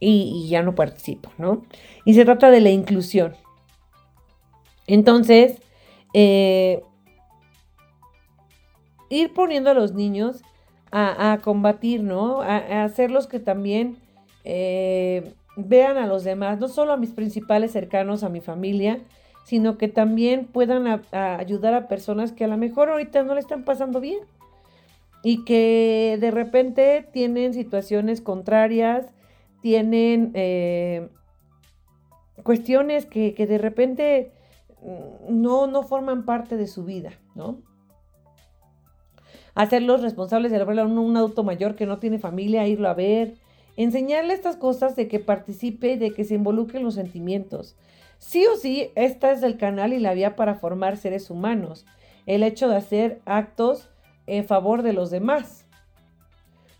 [0.00, 1.62] y, ya no participo, ¿no?
[2.04, 3.34] Y se trata de la inclusión.
[4.86, 5.60] Entonces,
[6.14, 6.82] eh,
[9.10, 10.42] ir poniendo a los niños
[10.90, 12.40] a, combatir, ¿no?
[12.42, 13.98] A, hacerlos que también
[14.44, 19.00] eh, vean a los demás, no solo a mis principales cercanos, a mi familia,
[19.44, 23.64] sino que también puedan ayudar a personas que a lo mejor ahorita no le están
[23.64, 24.20] pasando bien
[25.22, 29.06] y que de repente tienen situaciones contrarias,
[29.60, 31.08] tienen eh,
[32.42, 34.32] cuestiones que, de repente
[35.28, 37.60] no, no forman parte de su vida, ¿no?
[39.54, 42.94] Hacerlos responsables de hablar a un, un adulto mayor que no tiene familia, irlo a
[42.94, 43.34] ver,
[43.76, 47.76] enseñarle estas cosas de que participe, de que se involucre en los sentimientos.
[48.18, 51.86] Sí o sí, esta es el canal y la vía para formar seres humanos.
[52.26, 53.88] El hecho de hacer actos
[54.28, 55.66] en favor de los demás.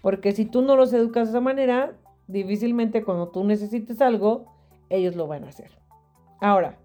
[0.02, 1.94] Porque si tú no los educas de esa manera,
[2.26, 4.46] difícilmente cuando tú necesites algo,
[4.90, 5.70] ellos lo van a hacer.
[6.40, 6.78] Ahora,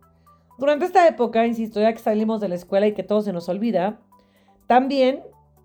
[0.58, 3.49] durante esta época, insisto, ya que salimos de la escuela y que todo se nos
[3.49, 3.99] olvida,
[4.67, 5.21] también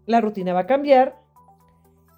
[0.06, 1.16] la rutina va a cambiar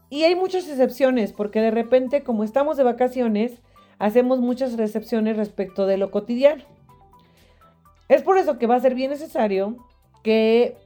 [0.08, 3.62] y hay muchas excepciones, porque de repente, como estamos de vacaciones,
[3.98, 6.64] hacemos muchas recepciones respecto de lo cotidiano.
[8.08, 9.76] Es por eso que va a ser bien necesario
[10.24, 10.76] que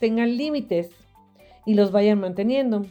[0.00, 0.90] tengan límites
[1.64, 2.86] y los vayan manteniendo.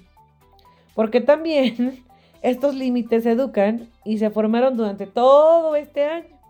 [0.95, 2.03] Porque también
[2.41, 6.41] estos límites se educan y se formaron durante todo este año.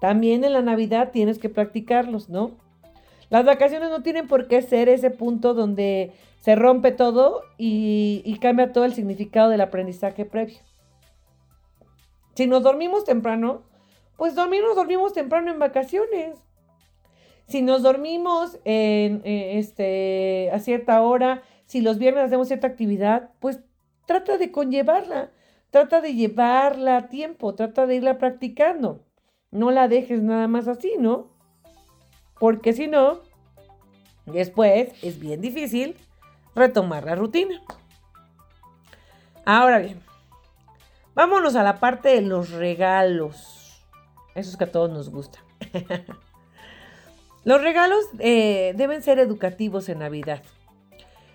[0.00, 2.52] También en la Navidad tienes que practicarlos, ¿no?
[3.28, 8.72] Las vacaciones no tienen por qué ser ese punto donde se rompe todo y, cambia
[8.72, 10.58] todo el significado del aprendizaje previo.
[12.34, 13.62] Si nos dormimos temprano,
[14.16, 16.38] pues dormimos, dormimos temprano en vacaciones.
[17.50, 23.30] Si nos dormimos en, eh, este, a cierta hora, si los viernes hacemos cierta actividad,
[23.40, 23.58] pues
[24.06, 25.32] trata de conllevarla,
[25.70, 29.04] trata de llevarla a tiempo, trata de irla practicando.
[29.50, 31.26] No la dejes nada más así, ¿no?
[32.38, 33.18] Porque si no,
[34.26, 35.96] después es bien difícil
[36.54, 37.60] retomar la rutina.
[39.44, 40.00] Ahora bien,
[41.16, 43.82] vámonos a la parte de los regalos.
[44.36, 45.42] Esos que a todos nos gustan.
[47.44, 50.42] los regalos eh, deben ser educativos en Navidad.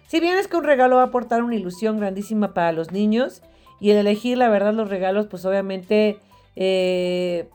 [0.08, 3.41] Si bien es que un regalo va a aportar una ilusión grandísima para los niños
[3.80, 6.20] y el elegir la verdad los regalos, pues obviamente
[6.56, 7.50] eh,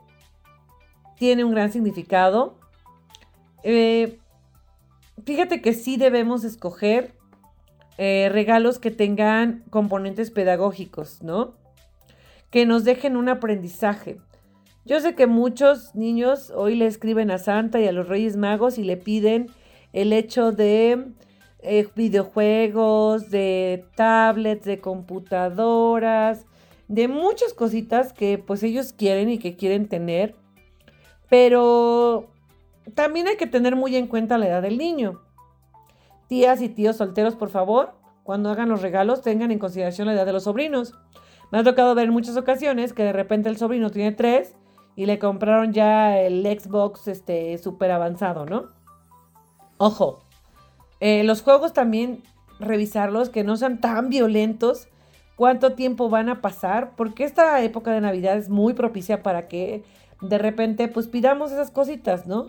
[1.16, 2.58] tiene un gran significado.
[3.62, 4.18] Eh,
[5.24, 7.14] fíjate que sí debemos escoger
[7.98, 11.52] regalos que tengan componentes pedagógicos, ¿no?
[12.48, 14.16] Que nos dejen un aprendizaje.
[14.86, 18.78] Yo sé que muchos niños hoy le escriben a Santa y a los Reyes Magos
[18.78, 19.48] y le piden
[19.92, 21.12] el hecho de
[21.94, 26.46] videojuegos, de tablets, de computadoras,
[26.88, 30.34] de muchas cositas que pues ellos quieren y que quieren tener.
[31.28, 32.30] Pero
[32.94, 35.20] también hay que tener muy en cuenta la edad del niño.
[36.26, 40.24] Tías y tíos solteros, por favor, cuando hagan los regalos, tengan en consideración la edad
[40.24, 40.94] de los sobrinos.
[41.52, 44.54] Me ha tocado ver en muchas ocasiones que de repente el sobrino tiene tres
[44.96, 48.68] y le compraron ya el Xbox este súper avanzado, ¿no?
[49.78, 50.22] Ojo,
[51.00, 52.22] eh, los juegos también
[52.58, 54.88] revisarlos, que no sean tan violentos,
[55.36, 59.82] cuánto tiempo van a pasar, porque esta época de Navidad es muy propicia para que
[60.20, 62.48] de repente pues pidamos esas cositas, ¿no?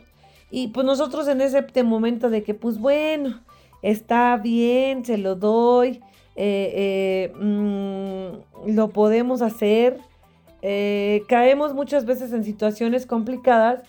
[0.50, 3.42] Y pues nosotros en ese momento de que pues bueno,
[3.82, 6.02] está bien, se lo doy,
[6.36, 9.98] eh, eh, mm, lo podemos hacer,
[10.62, 13.84] eh, caemos muchas veces en situaciones complicadas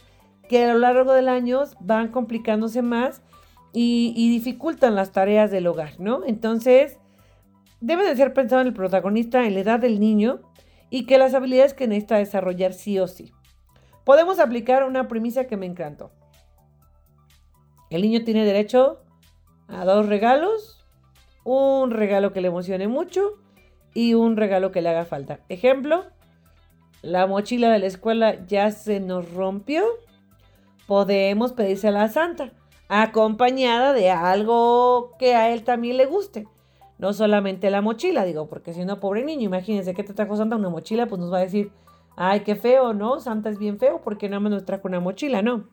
[0.48, 3.22] que a lo largo del año van complicándose más
[3.72, 6.24] y, y dificultan las tareas del hogar, ¿no?
[6.26, 6.98] Entonces,
[7.80, 10.40] debe de ser pensado en el protagonista, en la edad del niño
[10.90, 13.32] y que las habilidades que necesita desarrollar sí o sí
[14.04, 16.11] podemos aplicar una premisa que me encantó.
[17.90, 19.02] El niño tiene derecho
[19.68, 20.85] a dos regalos,
[21.44, 23.38] un regalo que le emocione mucho
[23.94, 25.40] y un regalo que le haga falta.
[25.48, 26.06] Ejemplo,
[27.02, 29.84] la mochila de la escuela ya se nos rompió.
[30.86, 32.52] Podemos pedirse a la santa,
[32.88, 36.46] acompañada de algo que a él también le guste.
[36.98, 40.68] No solamente la mochila, digo, porque si pobre niño, imagínense que te trajo Santa una
[40.68, 41.72] mochila, pues nos va a decir,
[42.16, 43.18] ay, qué feo, ¿no?
[43.18, 45.68] Santa es bien feo porque nada más nos trajo una mochila, no.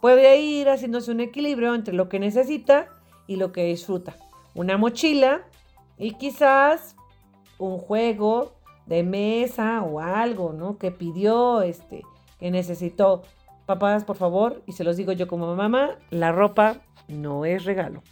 [0.00, 2.88] Puede ir haciéndose un equilibrio entre lo que necesita
[3.26, 4.16] y lo que disfruta.
[4.54, 5.42] Una mochila
[5.98, 6.96] y quizás
[7.58, 8.55] un juego
[8.86, 10.78] de mesa o algo, ¿no?
[10.78, 12.02] Que pidió, este,
[12.38, 13.22] que necesitó.
[13.66, 16.76] Papás, por favor, y se los digo yo como mamá, la ropa
[17.08, 18.02] no es regalo.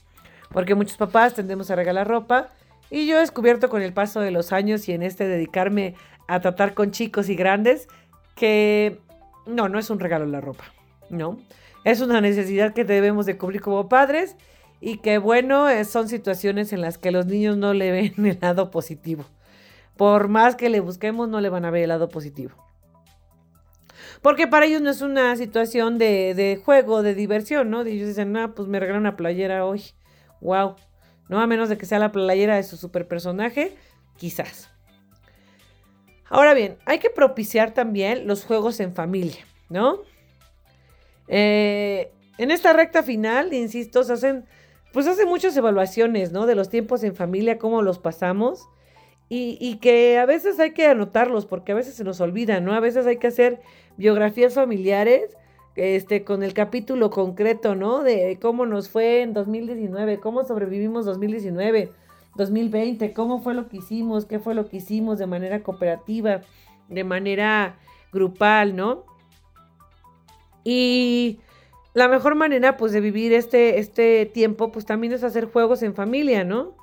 [0.51, 2.49] Porque muchos papás tendemos a regalar ropa
[2.91, 5.95] y yo he descubierto con el paso de los años y en este dedicarme
[6.27, 7.89] a tratar con chicos y grandes
[8.35, 9.01] que
[9.47, 10.65] no, no es un regalo la ropa,
[11.09, 11.39] ¿no?
[11.85, 14.37] Es una necesidad que debemos de cubrir como padres
[14.81, 18.39] y que bueno, eh, son situaciones en las que los niños no le ven el
[18.41, 19.25] lado positivo.
[19.97, 22.53] Por más que le busquemos, no le van a ver el lado positivo.
[24.23, 27.83] Porque para ellos no es una situación de, juego, de diversión, ¿no?
[27.83, 29.83] ellos dicen, no, pues me regalan una playera hoy.
[30.41, 30.77] Wow.
[31.29, 33.77] No, a menos de que sea la playera de su super personaje,
[34.17, 34.71] quizás.
[36.29, 40.01] Ahora bien, hay que propiciar también los juegos en familia, ¿no?
[41.29, 44.45] Eh, en esta recta final, insisto, se hacen,
[44.93, 46.47] pues hacen muchas evaluaciones, ¿no?
[46.47, 48.69] De los tiempos en familia, cómo los pasamos.
[49.29, 52.75] Y, y, que a veces hay que anotarlos porque a veces se nos olvida, ¿no?
[52.75, 53.61] A veces hay que hacer
[53.97, 55.37] biografías familiares
[55.77, 58.03] este, con el capítulo concreto, ¿no?
[58.03, 61.91] De cómo nos fue en 2019, cómo sobrevivimos 2019
[62.37, 66.41] 2020, cómo fue lo que hicimos, qué fue lo que hicimos de manera cooperativa,
[66.89, 67.77] de manera
[68.13, 69.05] grupal, ¿no?
[70.65, 71.41] Y
[71.93, 75.95] la mejor manera pues de vivir este, este tiempo pues también es hacer juegos en
[75.95, 76.75] familia, ¿no?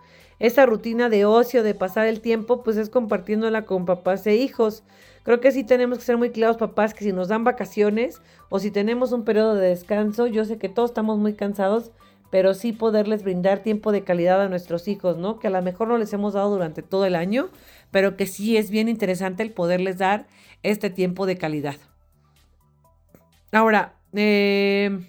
[0.41, 4.81] Esa rutina de ocio, de pasar el tiempo pues es compartiéndola con papás e hijos.
[5.21, 8.57] Creo que sí tenemos que ser muy claros papás que si nos dan vacaciones o
[8.57, 11.91] si tenemos un periodo de descanso, yo sé que todos estamos muy cansados,
[12.31, 15.37] pero sí poderles brindar tiempo de calidad a nuestros hijos, ¿no?
[15.37, 17.49] Que a lo mejor no les hemos dado durante todo el año,
[17.91, 20.25] pero que sí es bien interesante el poderles dar
[20.63, 21.75] este tiempo de calidad.
[23.51, 25.05] Ahora, em,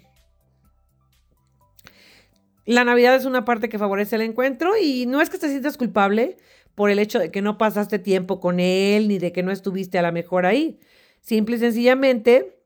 [2.65, 5.77] la Navidad es una parte que favorece el encuentro y no es que te sientas
[5.77, 6.37] culpable
[6.75, 9.99] por el hecho de que no pasaste tiempo con él ni de que no estuviste
[9.99, 10.79] a la mejor ahí.
[11.21, 12.59] Simple y sencillamente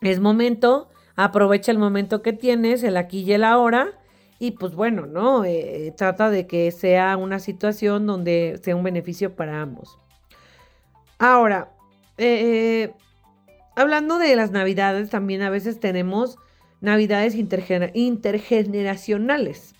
[0.00, 0.90] es momento
[1.24, 3.98] aprovecha el momento que tienes, el aquí y el ahora,
[4.38, 5.44] y pues bueno, ¿no?
[5.44, 9.98] Eh, trata de que sea una situación donde sea un beneficio para ambos.
[11.18, 11.72] Ahora,
[12.16, 12.92] eh,
[13.76, 16.38] hablando de las navidades, también a veces tenemos
[16.80, 19.74] navidades intergeneracionales,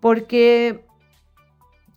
[0.00, 0.80] porque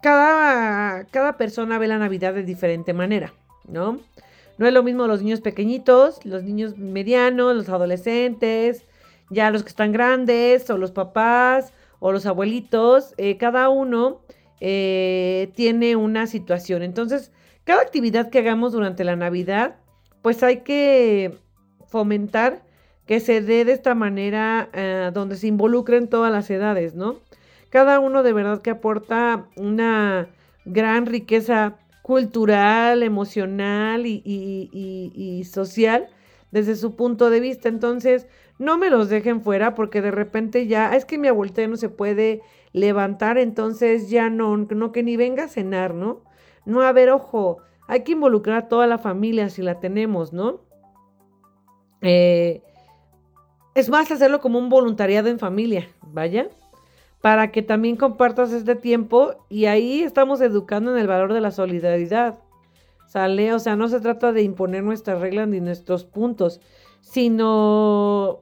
[0.01, 3.33] cada, cada persona ve la Navidad de diferente manera,
[3.67, 3.99] ¿no?
[4.57, 8.85] No es lo mismo los niños pequeñitos, los niños medianos, los adolescentes,
[9.29, 13.13] ya los que están grandes, o los papás, o los abuelitos.
[13.17, 14.19] Eh, cada uno
[14.59, 16.83] eh, tiene una situación.
[16.83, 17.31] Entonces,
[17.63, 19.77] cada actividad que hagamos durante la Navidad,
[20.21, 21.37] pues hay que
[21.87, 22.61] fomentar
[23.09, 27.15] que se dé de esta manera eh, donde se involucren todas las edades, ¿no?
[27.69, 30.27] Cada uno de verdad que aporta una
[30.63, 36.07] gran riqueza cultural, emocional y, social
[36.51, 37.67] desde su punto de vista.
[37.67, 38.27] Entonces,
[38.59, 41.89] no me los dejen fuera porque de repente ya, es que mi abuelita no se
[41.89, 42.43] puede
[42.73, 46.21] levantar, entonces ya no, no que ni venga a cenar, ¿no?
[46.63, 50.61] No, a ver, ojo, hay que involucrar a toda la familia si la tenemos, ¿no?
[52.01, 52.61] Eh,
[53.75, 56.49] es más, hacerlo como un voluntariado en familia, vaya
[57.21, 61.51] para que también compartas este tiempo y ahí estamos educando en el valor de la
[61.51, 62.39] solidaridad.
[63.07, 63.53] ¿Sale?
[63.53, 66.61] O sea, no se trata de imponer nuestras reglas ni nuestros puntos,
[67.01, 68.39] sino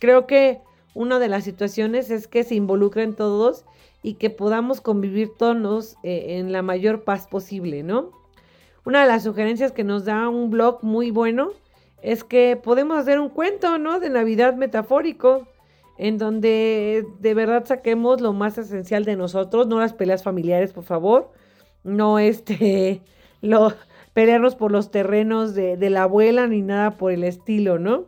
[0.00, 0.62] creo que
[0.94, 3.66] una de las situaciones es que se involucren todos
[4.02, 8.10] y que podamos convivir todos eh, en la mayor paz posible, ¿no?
[8.86, 11.50] Una de las sugerencias que nos da un blog muy bueno
[12.02, 14.00] es que podemos hacer un cuento, ¿no?
[14.00, 15.48] De Navidad metafórico
[15.98, 20.84] en donde de verdad saquemos lo más esencial de nosotros, no las peleas familiares, por
[20.84, 21.30] favor,
[21.84, 23.02] no este,
[23.40, 23.72] lo,
[24.12, 28.06] pelearnos por los terrenos de, la abuela ni nada por el estilo, ¿no?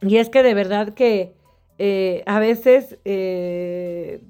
[0.00, 1.34] Y es que de verdad que
[1.78, 4.22] eh, a veces eh,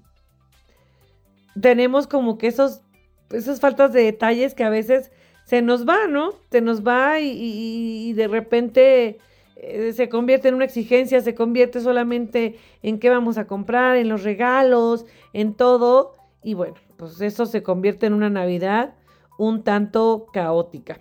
[1.61, 2.83] tenemos como que esos,
[3.31, 5.11] esas faltas de detalles que a veces
[5.53, 6.33] se nos va, ¿no?
[6.51, 9.19] Se nos va y de repente
[9.57, 14.09] eh, se convierte en una exigencia, se convierte solamente en qué vamos a comprar, en
[14.09, 16.15] los regalos, en todo.
[16.43, 18.95] Y bueno, pues eso se convierte en una Navidad
[19.37, 21.01] un tanto caótica.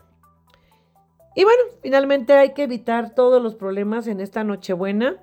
[1.33, 5.15] Y bueno, finalmente hay que evitar todos los problemas en esta Nochebuena.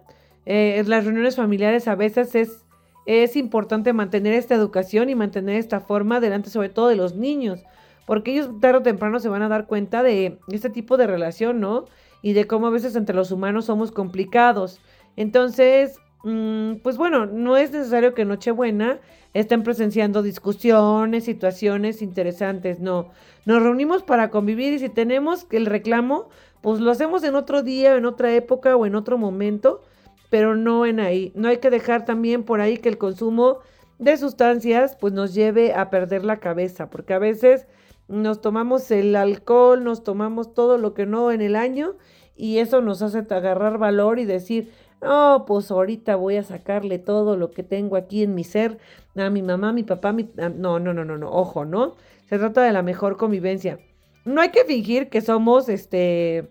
[0.46, 2.64] Eh, las reuniones familiares a veces es,
[3.04, 7.62] es importante mantener esta educación y mantener esta forma delante sobre todo de los niños,
[8.08, 11.60] porque ellos tarde o temprano se van a dar cuenta de este tipo de relación,
[11.60, 11.84] ¿no?
[12.22, 14.80] y de cómo a veces entre los humanos somos complicados.
[15.16, 18.98] Entonces, mm, pues bueno, no es necesario que Nochebuena
[19.34, 23.10] estén presenciando discusiones, situaciones interesantes, no.
[23.44, 26.28] Nos reunimos para convivir y si tenemos el reclamo,
[26.60, 29.82] pues lo hacemos en otro día, en otra época o en otro momento,
[30.30, 31.32] pero no en ahí.
[31.34, 33.58] No hay que dejar también por ahí que el consumo
[33.98, 37.66] de sustancias pues nos lleve a perder la cabeza, porque a veces
[38.08, 41.96] nos tomamos el alcohol, nos tomamos todo lo que no en el año
[42.36, 47.36] y eso nos hace agarrar valor y decir, no, pues ahorita voy a sacarle todo
[47.36, 48.78] lo que tengo aquí en mi ser
[49.16, 50.30] a mi mamá, mi papá, mi...
[50.36, 51.96] No, no, no, no, no, ojo, ¿no?
[52.28, 53.80] Se trata de la mejor convivencia.
[54.24, 56.48] No hay que fingir que somos, este,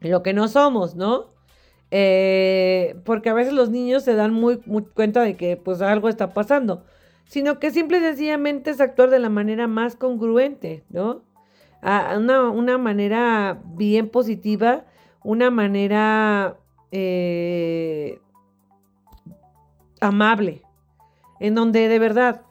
[0.00, 1.32] lo que no somos, ¿no?
[1.90, 6.08] Eh, porque a veces los niños se dan muy, muy cuenta de que pues algo
[6.08, 6.84] está pasando
[7.28, 11.22] sino que simple y sencillamente es actuar de la manera más congruente, ¿no?
[11.80, 14.84] A una, manera bien positiva,
[15.22, 16.56] una manera
[16.90, 18.18] eh,
[20.00, 20.62] amable,
[21.38, 22.42] en donde de verdad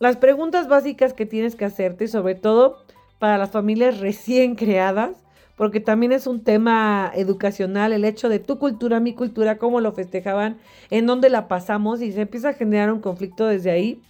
[0.00, 2.84] las preguntas básicas que tienes que hacerte, sobre todo
[3.18, 5.24] para las familias recién creadas,
[5.58, 9.92] porque también es un tema educacional, el hecho de tu cultura, mi cultura, cómo lo
[9.92, 10.56] festejaban,
[10.88, 14.00] en dónde la pasamos y se empieza a generar un conflicto desde ahí.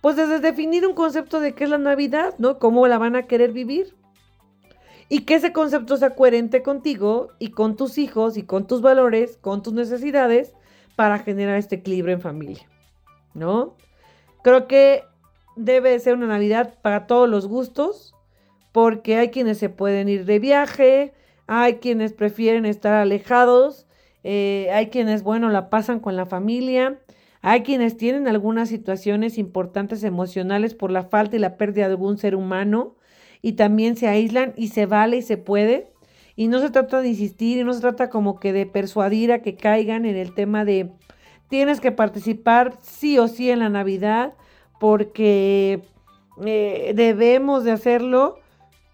[0.00, 2.58] Pues desde definir un concepto de qué es la Navidad, ¿no?
[2.58, 3.94] Cómo la van a querer vivir.
[5.10, 9.36] Y que ese concepto sea coherente contigo y con tus hijos y con tus valores,
[9.42, 10.54] con tus necesidades
[10.96, 12.66] para generar este equilibrio en familia,
[13.34, 13.76] ¿no?
[14.42, 15.04] Creo que
[15.54, 18.14] debe ser una Navidad para todos los gustos,
[18.72, 21.12] porque hay quienes se pueden ir de viaje,
[21.46, 23.86] hay quienes prefieren estar alejados,
[24.24, 26.98] eh, hay quienes, bueno, la pasan con la familia,
[27.40, 32.18] hay quienes tienen algunas situaciones importantes emocionales por la falta y la pérdida de algún
[32.18, 32.96] ser humano
[33.42, 35.92] y también se aíslan y se vale y se puede.
[36.36, 39.42] Y no se trata de insistir y no se trata como que de persuadir a
[39.42, 40.92] que caigan en el tema de
[41.48, 44.34] tienes que participar sí o sí en la Navidad
[44.78, 45.82] porque
[46.44, 48.38] eh, debemos de hacerlo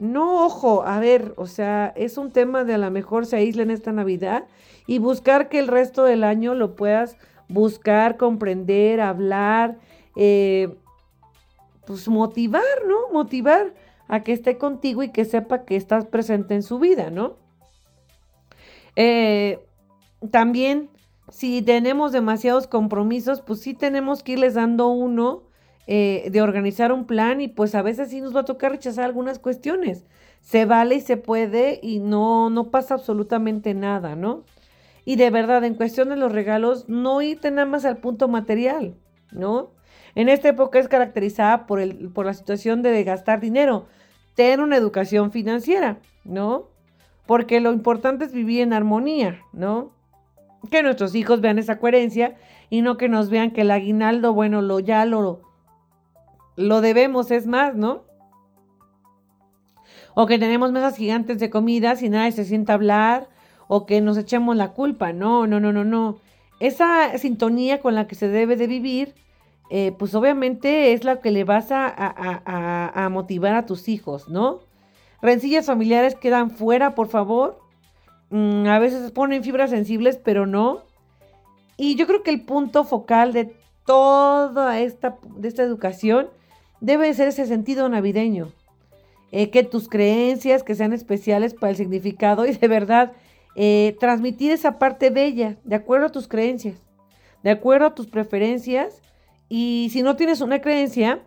[0.05, 3.62] No, ojo, a ver, o sea, es un tema de a lo mejor se aísla
[3.62, 4.44] en esta Navidad
[4.86, 7.16] y buscar que el resto del año lo puedas
[7.48, 9.78] buscar, comprender, hablar,
[10.14, 10.76] eh,
[11.86, 13.09] pues motivar, ¿no?
[13.14, 13.72] Motivar
[14.07, 17.38] a que esté contigo y que sepa que estás presente en su vida, ¿no?
[18.96, 19.66] Eh,
[20.30, 20.90] también,
[21.30, 25.44] si tenemos demasiados compromisos, pues sí tenemos que irles dando uno
[25.87, 29.05] eh, de organizar un plan y pues a veces sí nos va a tocar rechazar
[29.05, 30.05] algunas cuestiones.
[30.41, 34.45] Se vale y se puede y no, no pasa absolutamente nada, ¿no?
[35.05, 38.95] Y de verdad, en cuestión de los regalos, no irte nada más al punto material,
[39.32, 39.72] ¿no?
[40.14, 43.87] En esta época es caracterizada por, el, por la situación de gastar dinero.
[44.35, 46.68] Tener una educación financiera, ¿no?
[47.26, 49.93] Porque lo importante es vivir en armonía, ¿no?
[50.70, 52.37] Que nuestros hijos vean esa coherencia
[52.70, 55.43] y no que nos vean que el aguinaldo, bueno, lo ya lo,
[56.57, 58.02] lo debemos, es más, ¿no?
[60.14, 63.28] O que tenemos mesas gigantes de comida y nadie se sienta a hablar,
[63.66, 65.12] o que nos echemos la culpa.
[65.12, 66.18] No, no, no, no, no.
[66.61, 69.14] Esa sintonía con la que se debe de vivir
[69.70, 74.61] eh, pues obviamente es la que le vas a, motivar a tus hijos, ¿no?
[75.22, 77.59] Rencillas familiares quedan fuera, por favor.
[78.30, 80.82] Mm, a veces ponen fibras sensibles, pero no.
[81.76, 86.28] Y yo creo que el punto focal de toda esta, de esta educación
[86.85, 88.53] debe ser ese sentido navideño.
[89.32, 93.12] Eh, que tus creencias, que sean especiales para el significado y de verdad
[93.57, 96.76] eh, transmitir esa parte bella, de acuerdo a tus creencias,
[97.43, 99.03] de acuerdo a tus preferencias
[99.49, 101.22] y si no tienes una creencia,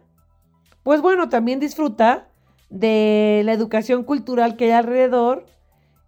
[0.84, 2.30] pues bueno, también disfruta
[2.70, 5.46] de la educación cultural que hay alrededor,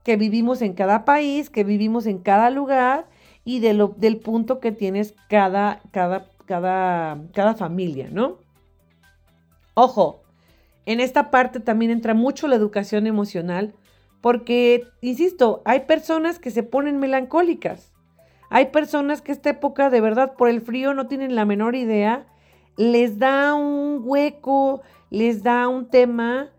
[0.03, 3.07] que vivimos en cada país, que vivimos en cada lugar
[3.43, 8.37] y de lo, del punto que tienes cada, cada, cada, cada familia, ¿no?
[9.81, 10.23] Ojo,
[10.85, 13.75] en esta parte también entra mucho la educación emocional,
[14.19, 17.93] porque, insisto, hay personas que se ponen melancólicas.
[18.49, 22.27] Hay personas que esta época de verdad por el frío no tienen la menor idea,
[22.75, 26.49] les da un hueco, les da un tema,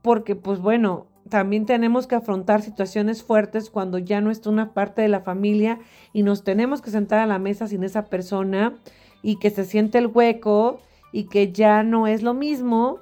[0.00, 5.02] porque pues bueno, también tenemos que afrontar situaciones fuertes cuando ya no está una parte
[5.02, 5.80] de la familia
[6.14, 8.78] y nos tenemos que sentar a la mesa sin esa persona
[9.20, 10.80] y que se siente el hueco
[11.14, 12.98] y que ya no es lo mismo.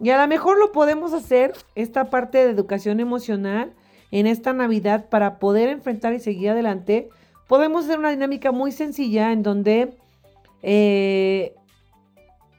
[0.00, 3.74] Y a lo mejor lo podemos hacer, esta parte de educación emocional,
[4.12, 7.10] en esta Navidad para poder enfrentar y seguir adelante
[7.48, 9.96] podemos hacer una dinámica muy sencilla en donde
[10.62, 11.54] eh,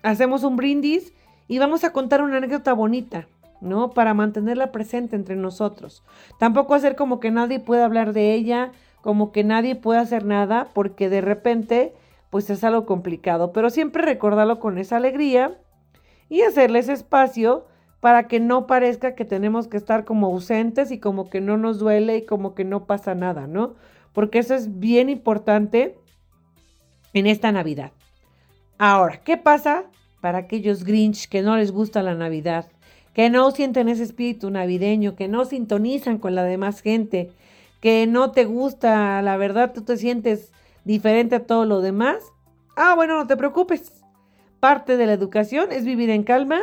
[0.04, 1.14] hacemos un brindis
[1.48, 3.28] y vamos a contar una anécdota bonita,
[3.62, 3.92] ¿no?
[3.92, 6.04] Para mantenerla presente entre nosotros.
[6.40, 8.72] Tampoco hacer como que nadie pueda hablar de ella,
[9.02, 11.94] como que nadie pueda hacer nada, porque de repente,
[12.30, 13.52] pues es algo complicado.
[13.52, 15.60] Pero siempre recordarlo con esa alegría
[16.30, 17.66] y hacerles espacio
[18.00, 21.80] para que no parezca que tenemos que estar como ausentes y como que no nos
[21.80, 23.76] duele y como que no pasa nada, ¿no?
[24.14, 25.96] porque eso es bien importante
[27.14, 27.92] en esta Navidad.
[28.78, 29.86] Ahora, ¿qué pasa
[30.22, 32.68] para aquellos Grinch que no les gusta la Navidad,
[33.14, 37.32] que no sienten ese espíritu navideño, que no sintonizan con la demás gente,
[37.82, 40.52] que no te gusta, la verdad, tú te sientes
[40.90, 42.34] diferente a todo lo demás?
[42.76, 44.04] Ah, bueno, no te preocupes.
[44.60, 46.60] Parte de la educación es vivir en calma,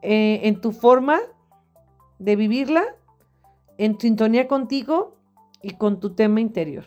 [0.00, 1.18] eh, en tu forma
[2.18, 2.84] de vivirla,
[3.76, 5.14] en sintonía contigo
[5.60, 6.86] y con tu tema interior,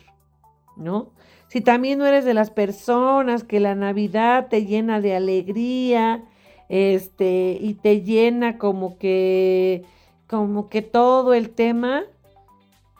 [0.76, 1.10] ¿no?
[1.46, 6.24] Si también no eres de las personas que la Navidad te llena de alegría,
[6.68, 9.84] este, y te llena como que,
[10.28, 12.02] como que todo el tema,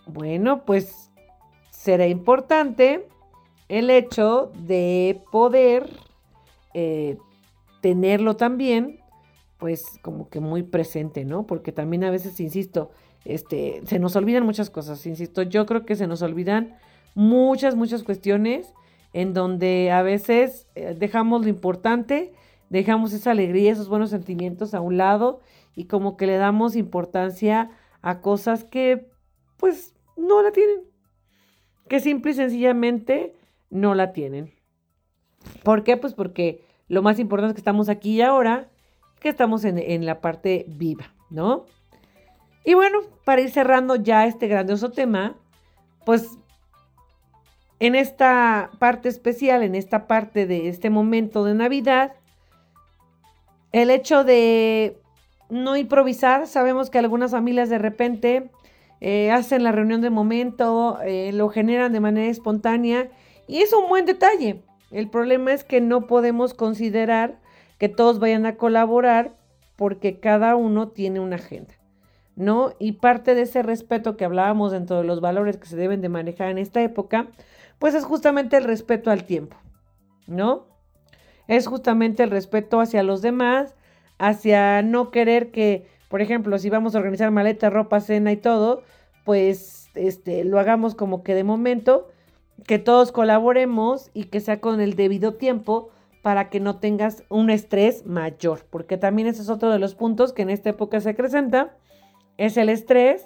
[0.07, 1.10] bueno, pues
[1.81, 3.09] será importante
[3.71, 5.89] el hecho de poder
[6.75, 7.17] eh,
[7.81, 9.01] tenerlo también,
[9.57, 11.47] pues como que muy presente, ¿no?
[11.47, 12.91] Porque también a veces, insisto,
[13.25, 16.77] este, se nos olvidan muchas cosas, insisto, yo creo que se nos olvidan
[17.15, 18.75] muchas, muchas cuestiones
[19.15, 22.35] en donde a veces eh, dejamos lo importante,
[22.69, 25.41] dejamos esa alegría, esos buenos sentimientos a un lado
[25.75, 27.71] y como que le damos importancia
[28.03, 29.09] a cosas que
[29.57, 30.90] pues no la tienen,
[31.91, 33.35] que simple y sencillamente
[33.69, 34.55] no la tienen.
[35.65, 35.97] ¿Por qué?
[35.97, 38.69] Pues porque lo más importante es que estamos aquí y ahora,
[39.19, 41.67] que estamos en, en la parte viva, ¿no?
[42.65, 45.35] Y bueno, para ir cerrando ya este grandioso tema,
[46.07, 46.39] pues
[47.81, 52.13] en esta parte especial, en esta parte de este momento de Navidad,
[53.73, 54.97] el hecho de
[55.49, 58.49] no improvisar, sabemos que algunas familias de repente
[59.01, 63.11] eh, hacen la reunión de momento, eh, lo generan de manera espontánea
[63.47, 64.63] y es un buen detalle.
[64.91, 67.39] El problema es que no podemos considerar
[67.79, 69.35] que todos vayan a colaborar
[69.77, 71.75] porque cada uno tiene una agenda,
[72.37, 72.75] ¿no?
[72.79, 76.11] Y parte de ese respeto que hablábamos dentro de los valores que se deben de
[76.11, 77.29] manejar en esta época,
[77.79, 79.57] pues es justamente el respeto al tiempo,
[80.27, 80.67] ¿no?
[81.49, 83.75] Es justamente el respeto hacia los demás,
[84.19, 88.83] hacia no querer que, por ejemplo, si vamos a organizar maleta, ropa, cena y todo,
[89.25, 92.09] pues este, lo hagamos como que de momento,
[92.67, 95.91] que todos colaboremos y que sea con el debido tiempo
[96.21, 100.33] para que no tengas un estrés mayor, porque también ese es otro de los puntos
[100.33, 101.77] que en esta época se acrecenta,
[102.39, 103.25] es el estrés,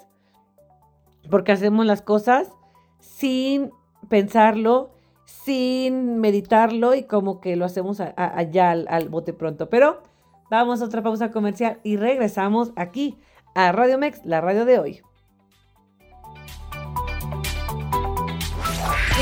[1.31, 2.51] porque hacemos las cosas
[2.99, 3.71] sin
[4.09, 4.91] pensarlo,
[5.25, 9.71] sin meditarlo y como que lo hacemos allá al, al bote pronto.
[9.71, 10.03] Pero
[10.49, 13.17] vamos a otra pausa comercial y regresamos aquí
[13.53, 15.01] a Radio Mex, la radio de hoy.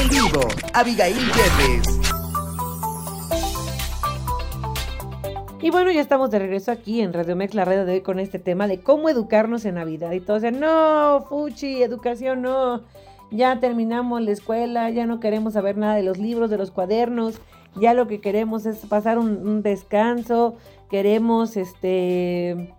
[0.01, 0.41] En vivo,
[0.73, 1.99] Abigail Yepes.
[5.61, 8.19] Y bueno, ya estamos de regreso aquí en Radio Mex, la radio de hoy, con
[8.19, 10.11] este tema de cómo educarnos en Navidad.
[10.11, 12.81] Y todos dicen, no, Fuchi, educación no
[13.33, 17.39] ya terminamos la escuela, ya no queremos saber nada de los libros, de los cuadernos,
[17.75, 20.55] ya lo que queremos es pasar un, descanso,
[20.93, 22.71] queremos este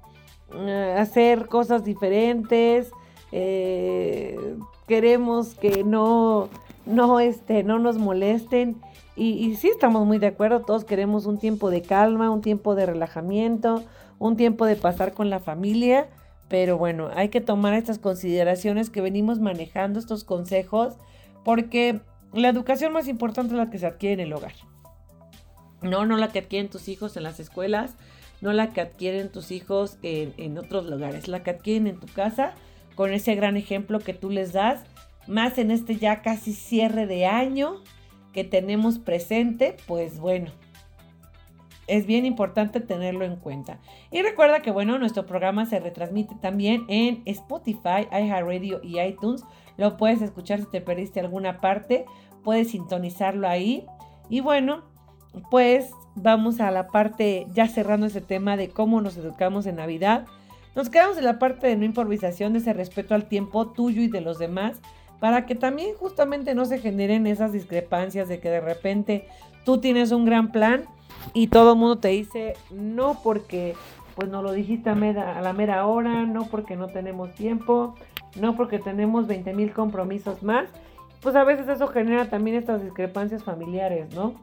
[0.54, 2.92] eh, hacer cosas diferentes,
[3.32, 4.38] eh,
[4.86, 6.48] queremos que no,
[6.86, 8.80] no, este, no nos molesten.
[9.16, 12.76] Y, y sí estamos muy de acuerdo, todos queremos un tiempo de calma, un tiempo
[12.76, 13.82] de relajamiento,
[14.20, 16.06] un tiempo de pasar con la familia
[16.48, 20.94] pero bueno, hay que tomar estas consideraciones que venimos manejando, estos consejos,
[21.42, 22.00] porque
[22.32, 24.52] la educación más importante es la que se adquiere en el hogar.
[25.84, 27.94] No, no la que adquieren tus hijos en las escuelas,
[28.40, 32.54] no la que adquieren tus hijos en, otros lugares, la que adquieren en tu casa
[32.94, 34.82] con ese gran ejemplo que tú les das,
[35.26, 37.82] más en este ya casi cierre de año
[38.32, 40.50] que tenemos presente, pues bueno,
[41.86, 43.78] es bien importante tenerlo en cuenta.
[44.10, 49.44] Y recuerda que, bueno, nuestro programa se retransmite también en Spotify, iHeartRadio y iTunes.
[49.76, 52.06] Lo puedes escuchar si te perdiste alguna parte,
[52.42, 53.86] puedes sintonizarlo ahí.
[54.28, 54.84] Y bueno,
[55.50, 60.26] pues vamos a la parte, ya cerrando ese tema de cómo nos educamos en Navidad.
[60.74, 64.08] Nos quedamos en la parte de no improvisación, de ese respeto al tiempo tuyo y
[64.08, 64.80] de los demás,
[65.20, 69.28] para que también justamente no se generen esas discrepancias de que de repente
[69.64, 70.84] tú tienes un gran plan
[71.32, 73.74] y todo el mundo te dice no porque
[74.14, 77.94] pues no lo dijiste a, la mera hora, no porque no tenemos tiempo,
[78.40, 80.68] no porque tenemos 20 mil compromisos más.
[81.20, 84.34] Pues a veces eso genera también estas discrepancias familiares, ¿no?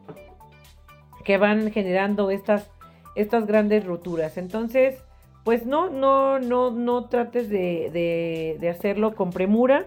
[1.24, 2.70] Que van generando estas,
[3.16, 4.38] estas grandes rupturas.
[4.38, 5.04] Entonces,
[5.44, 9.86] pues no, no, no, no trates de, de, hacerlo con premura.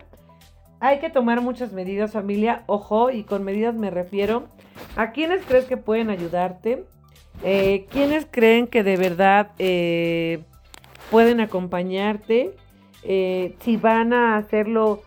[0.80, 2.64] Hay que tomar muchas medidas, familia.
[2.66, 4.44] Ojo, y con medidas me refiero
[4.96, 6.84] a quienes crees que pueden ayudarte.
[7.42, 10.42] Eh, ¿Quiénes creen que de verdad eh,
[11.10, 12.54] pueden acompañarte?
[13.04, 15.02] Eh, si van a hacerlo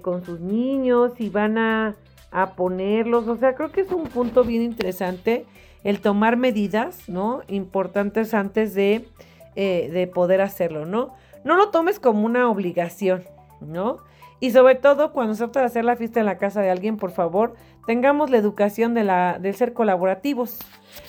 [0.00, 1.96] con sus niños, si van a,
[2.30, 3.28] a, ponerlos.
[3.28, 5.44] O sea, creo que es un punto bien interesante
[5.86, 7.42] el tomar medidas, ¿no?
[7.46, 9.08] Importantes antes de,
[9.54, 11.14] de poder hacerlo, ¿no?
[11.44, 13.24] No lo tomes como una obligación,
[13.60, 13.98] ¿no?
[14.40, 16.96] Y sobre todo cuando se trata de hacer la fiesta en la casa de alguien,
[16.96, 17.54] por favor,
[17.86, 20.58] tengamos la educación de, la, de ser colaborativos,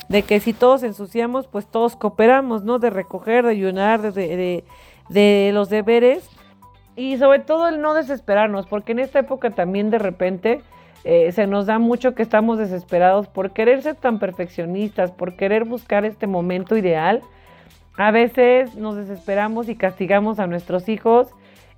[0.09, 2.79] de que si todos ensuciamos, pues todos cooperamos, ¿no?
[2.79, 4.63] De recoger, de ayunar, de,
[5.09, 6.29] de, los deberes
[6.95, 10.61] y sobre todo el no desesperarnos, porque en esta época también de repente
[11.03, 15.63] eh, se nos da mucho que estamos desesperados por querer ser tan perfeccionistas, por querer
[15.63, 17.21] buscar este momento ideal.
[17.97, 21.29] A veces nos desesperamos y castigamos a nuestros hijos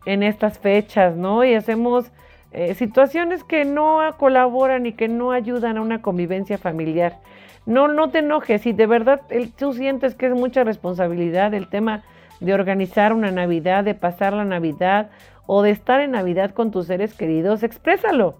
[0.05, 1.43] en estas fechas, ¿no?
[1.43, 2.11] Y hacemos
[2.51, 7.19] eh, situaciones que no colaboran y que no ayudan a una convivencia familiar.
[7.65, 9.21] No, no te enojes, si de verdad
[9.57, 12.03] tú sientes que es mucha responsabilidad el tema
[12.39, 15.11] de organizar una Navidad, de pasar la Navidad
[15.45, 18.37] o de estar en Navidad con tus seres queridos, exprésalo,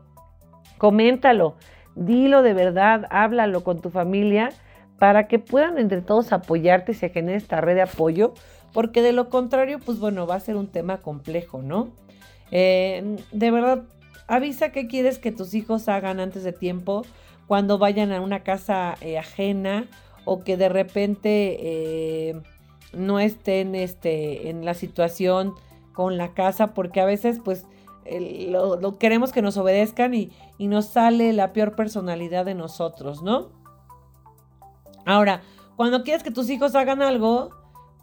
[0.80, 1.56] coméntalo,
[1.96, 4.50] dilo de verdad, háblalo con tu familia
[4.98, 8.34] para que puedan entre todos apoyarte y se genere esta red de apoyo
[8.74, 11.90] porque de lo contrario, pues bueno, va a ser un tema complejo, ¿no?
[12.52, 13.84] Eh, de verdad,
[14.28, 17.04] avisa qué quieres que tus hijos hagan antes de tiempo
[17.48, 19.88] cuando vayan a una casa eh, ajena
[20.26, 22.42] o que de repente eh,
[22.94, 25.54] no estén este, en la situación
[25.94, 27.66] con la casa, porque a veces pues
[28.06, 33.50] lo, queremos que nos obedezcan y, y nos sale la peor personalidad de nosotros, ¿no?
[35.06, 35.42] Ahora,
[35.76, 37.52] cuando quieres que tus hijos hagan algo,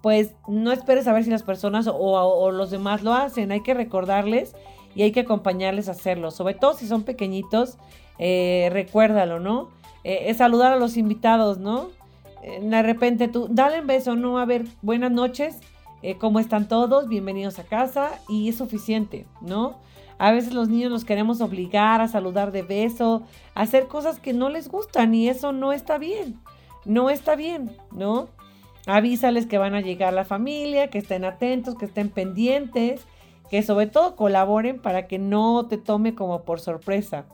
[0.02, 3.52] pues no esperes a ver si las personas o, los demás lo hacen.
[3.52, 4.54] Hay que recordarles
[4.94, 6.30] y hay que acompañarles a hacerlo.
[6.30, 7.76] Sobre todo si son pequeñitos,
[8.18, 9.70] eh, recuérdalo, ¿no?
[10.04, 11.88] Eh, es saludar a los invitados, ¿no?
[12.60, 15.58] de repente tú, dale un beso, no, a ver, buenas noches,
[16.02, 17.08] eh, ¿cómo están todos?
[17.08, 19.78] Bienvenidos a casa y es suficiente, ¿no?
[20.18, 23.22] A veces los niños los queremos obligar a saludar de beso,
[23.54, 26.40] a hacer cosas que no les gustan y eso no está bien,
[26.84, 28.28] no está bien, ¿no?
[28.86, 33.06] Avísales que van a llegar la familia, que estén atentos, que estén pendientes,
[33.50, 37.26] que sobre todo colaboren para que no te tome como por sorpresa.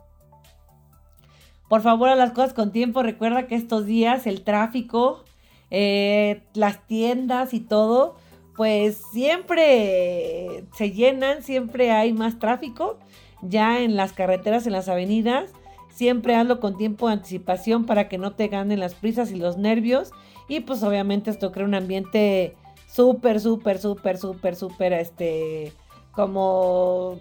[1.69, 3.03] Por favor, a las cosas con tiempo.
[3.03, 5.25] Recuerda que estos días el tráfico,
[5.71, 8.17] eh, las tiendas y todo,
[8.63, 12.97] pues siempre se llenan, siempre hay más tráfico
[13.43, 15.51] ya en las carreteras, en las avenidas.
[15.91, 19.59] Siempre hazlo con tiempo de anticipación para que no te ganen las prisas y los
[19.59, 20.13] nervios.
[20.47, 22.55] Y pues obviamente esto crea un ambiente
[22.87, 25.73] súper, súper, súper, súper, súper, este,
[26.13, 27.19] como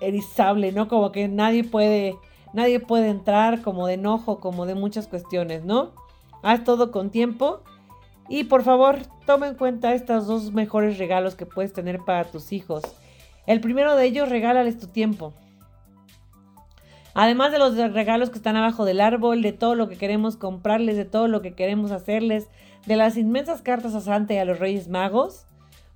[0.00, 0.88] erizable, ¿no?
[0.88, 2.16] Como que nadie puede,
[2.52, 5.92] nadie puede entrar como de enojo, como de muchas cuestiones, ¿no?
[6.42, 7.60] Haz todo con tiempo.
[8.28, 12.52] Y por favor, toma en cuenta estos dos mejores regalos que puedes tener para tus
[12.52, 12.82] hijos.
[13.46, 15.34] El primero de ellos, regálales tu tiempo.
[17.14, 20.96] Además de los regalos que están abajo del árbol, de todo lo que queremos comprarles,
[20.96, 22.48] de todo lo que queremos hacerles,
[22.86, 25.46] de las inmensas cartas a Santa y a los Reyes Magos,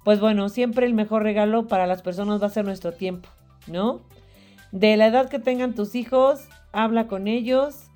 [0.05, 3.29] pues bueno, siempre el mejor regalo para las personas va a ser nuestro tiempo,
[3.66, 4.01] ¿no?
[4.70, 7.89] De la edad que tengan tus hijos, habla con ellos,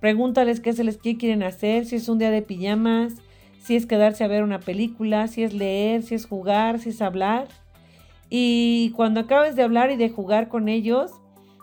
[0.00, 3.14] pregúntales qué se les quieren hacer, si es un día de pijamas,
[3.64, 7.00] si es quedarse a ver una película, si es leer, si es jugar, si es
[7.00, 7.48] hablar.
[8.28, 11.12] Y cuando acabes de hablar y de jugar con ellos,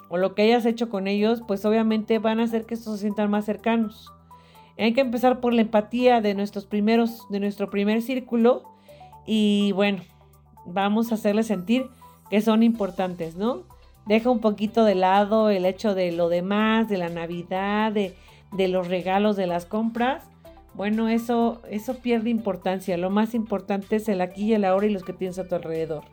[0.10, 3.02] o lo que hayas hecho con ellos, pues obviamente van a hacer que estos se
[3.02, 4.12] sientan más cercanos.
[4.80, 8.64] Hay que empezar por la empatía de nuestros primeros, de nuestro primer círculo.
[9.28, 10.02] Y bueno,
[10.66, 11.86] vamos a hacerles sentir
[12.32, 13.64] que son importantes, ¿no?
[14.08, 18.16] Deja un poquito de lado el hecho de lo demás, de la Navidad, de,
[18.54, 20.31] de los regalos, de las compras.
[20.74, 22.98] Bueno, eso, eso pierde importancia.
[22.98, 25.56] Lo más importante es el aquí y el ahora y los que tienes a tu
[25.56, 26.04] alrededor.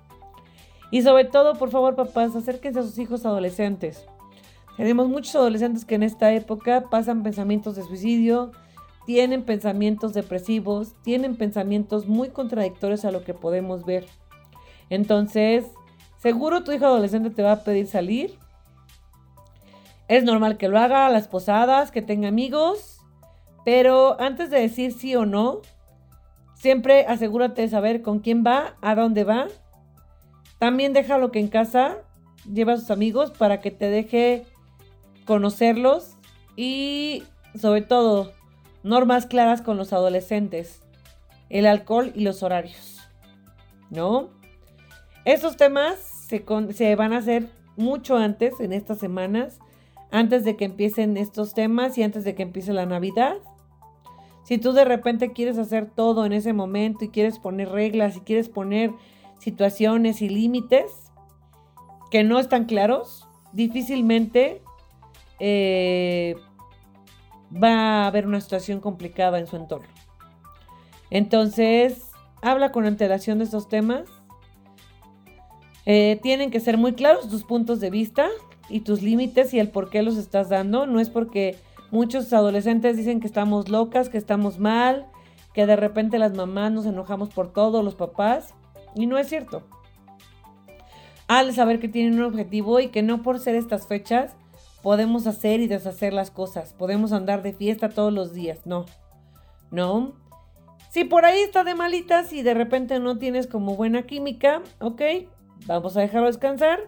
[0.90, 4.06] Y sobre todo, por favor, papás, acérquense a sus hijos adolescentes.
[4.76, 8.52] Tenemos muchos adolescentes que en esta época pasan pensamientos de suicidio,
[9.06, 14.06] tienen pensamientos depresivos, tienen pensamientos muy contradictorios a lo que podemos ver.
[14.90, 15.64] Entonces,
[16.18, 18.38] seguro tu hijo adolescente te va a pedir salir.
[20.08, 22.97] Es normal que lo haga a las posadas, que tenga amigos,
[23.70, 25.60] pero antes de decir sí o no,
[26.54, 29.48] siempre asegúrate de saber con quién va, a dónde va
[30.58, 31.98] también déjalo que en casa
[32.50, 34.46] lleva a sus amigos para que te deje
[35.26, 36.16] conocerlos
[36.56, 37.24] y
[37.60, 38.32] sobre todo
[38.82, 40.80] normas claras con los adolescentes,
[41.50, 43.06] el alcohol y los horarios.
[43.90, 44.30] ¿No?
[45.26, 46.42] Estos temas se,
[46.72, 49.58] se van a hacer mucho antes, en estas semanas,
[50.10, 53.36] antes de que empiecen estos temas y antes de que empiece la Navidad.
[54.48, 58.20] Si tú de repente quieres hacer todo en ese momento y quieres poner reglas y
[58.20, 58.92] quieres poner
[59.38, 61.12] situaciones y límites
[62.10, 64.62] que no están claros, difícilmente
[65.38, 66.34] eh,
[67.52, 69.88] va a haber una situación complicada en su entorno.
[71.10, 74.08] Entonces, habla con antelación de estos temas.
[75.84, 78.30] Eh, tienen que ser muy claros tus puntos de vista
[78.70, 80.86] y tus límites y el por qué los estás dando.
[80.86, 81.58] No es porque
[81.90, 85.06] muchos adolescentes dicen que estamos locas, que estamos mal,
[85.54, 88.54] que de repente las mamás nos enojamos por todo, los papás.
[88.94, 89.62] Y no es cierto.
[91.26, 94.36] Al saber que tienen un objetivo y que no por ser estas fechas
[94.82, 96.72] podemos hacer y deshacer las cosas.
[96.72, 98.60] Podemos andar de fiesta todos los días.
[98.64, 98.86] No.
[99.70, 100.14] No.
[100.90, 105.02] Si por ahí está de malitas y de repente no tienes como buena química, ok,
[105.66, 106.80] vamos a dejarlo descansar,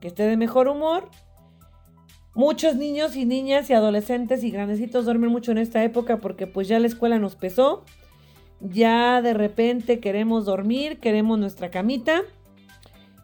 [0.00, 1.08] que esté de mejor humor.
[2.34, 6.68] Muchos niños y niñas y adolescentes y grandecitos duermen mucho en esta época porque pues
[6.68, 7.84] ya la escuela nos pesó
[8.60, 12.22] ya de repente queremos dormir, queremos nuestra camita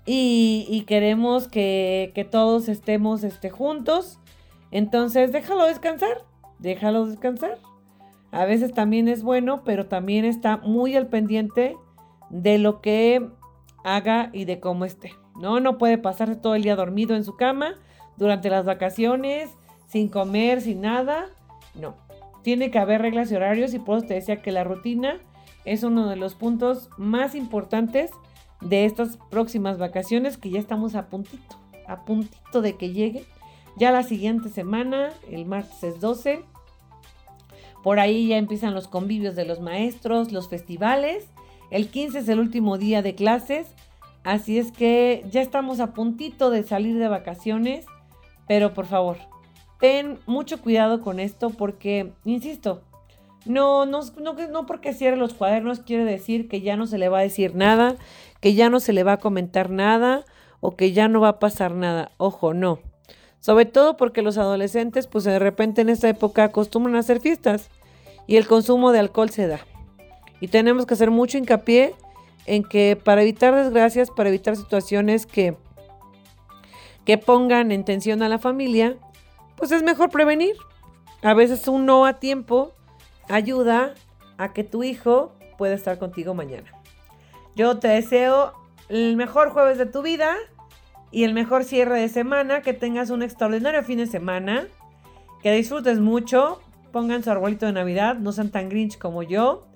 [0.07, 4.21] y, queremos que, todos estemos este, juntos.
[4.71, 6.25] Entonces déjalo descansar,
[6.59, 7.59] déjalo descansar.
[8.31, 11.77] A veces también es bueno, pero también está muy al pendiente
[12.31, 13.29] de lo que
[13.85, 15.13] haga y de cómo esté.
[15.41, 17.75] No, no puede pasarse todo el día dormido en su cama
[18.17, 19.51] durante las vacaciones,
[19.89, 21.27] sin comer, sin nada.
[21.75, 21.97] No,
[22.43, 25.19] tiene que haber reglas y horarios y por eso te decía que la rutina
[25.65, 28.11] es uno de los puntos más importantes
[28.61, 31.57] de estas próximas vacaciones que ya estamos a puntito,
[31.87, 33.25] a puntito de que llegue.
[33.77, 36.43] Ya la siguiente semana, el martes es 12,
[37.83, 41.29] por ahí ya empiezan los convivios de los maestros, los festivales.
[41.71, 43.69] El 15 es el último día de clases,
[44.25, 47.87] así es que ya estamos a puntito de salir de vacaciones,
[48.49, 49.19] pero por favor,
[49.81, 52.83] ten mucho cuidado con esto porque, insisto,
[53.45, 57.09] No, no, no, no porque cierre los cuadernos quiere decir que ya no se le
[57.09, 57.95] va a decir nada,
[58.41, 60.25] que ya no se le va a comentar nada
[60.61, 62.11] o que ya no va a pasar nada.
[62.17, 62.81] Ojo, no.
[63.39, 67.71] Sobre todo porque los adolescentes, pues de repente en esta época acostumbran a hacer fiestas
[68.27, 69.61] y el consumo de alcohol se da.
[70.41, 71.95] Y tenemos que hacer mucho hincapié
[72.47, 75.57] en que para evitar desgracias, para evitar situaciones que,
[77.07, 78.97] que pongan en tensión a la familia,
[79.57, 80.57] pues es mejor prevenir.
[81.23, 82.75] A veces un no a tiempo
[83.29, 83.95] ayuda
[84.37, 86.71] a que tu hijo pueda estar contigo mañana.
[87.55, 88.53] Yo te deseo
[88.89, 90.35] el mejor jueves de tu vida
[91.11, 94.67] y el mejor cierre de semana, que tengas un extraordinario fin de semana,
[95.43, 96.61] que disfrutes mucho,
[96.93, 99.69] pongan su arbolito de Navidad, no sean tan grinch como yo.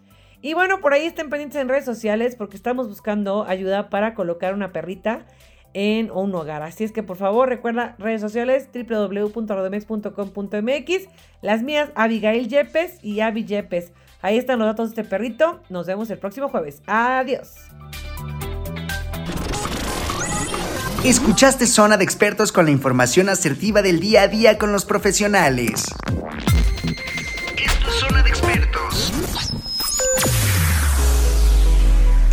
[0.42, 4.52] Y bueno, por ahí estén pendientes en redes sociales porque estamos buscando ayuda para colocar
[4.52, 5.26] una perrita
[5.74, 6.62] en un hogar.
[6.62, 11.08] Así es que por favor recuerda redes sociales www.rodemex.com.mx,
[11.42, 13.92] las mías Abigail Yepes y Abby Yepes.
[14.22, 15.60] Ahí están los datos de este perrito.
[15.68, 16.82] Nos vemos el próximo jueves.
[16.86, 17.54] Adiós.
[21.04, 25.86] Escuchaste Zona de Expertos con la información asertiva del día a día con los profesionales.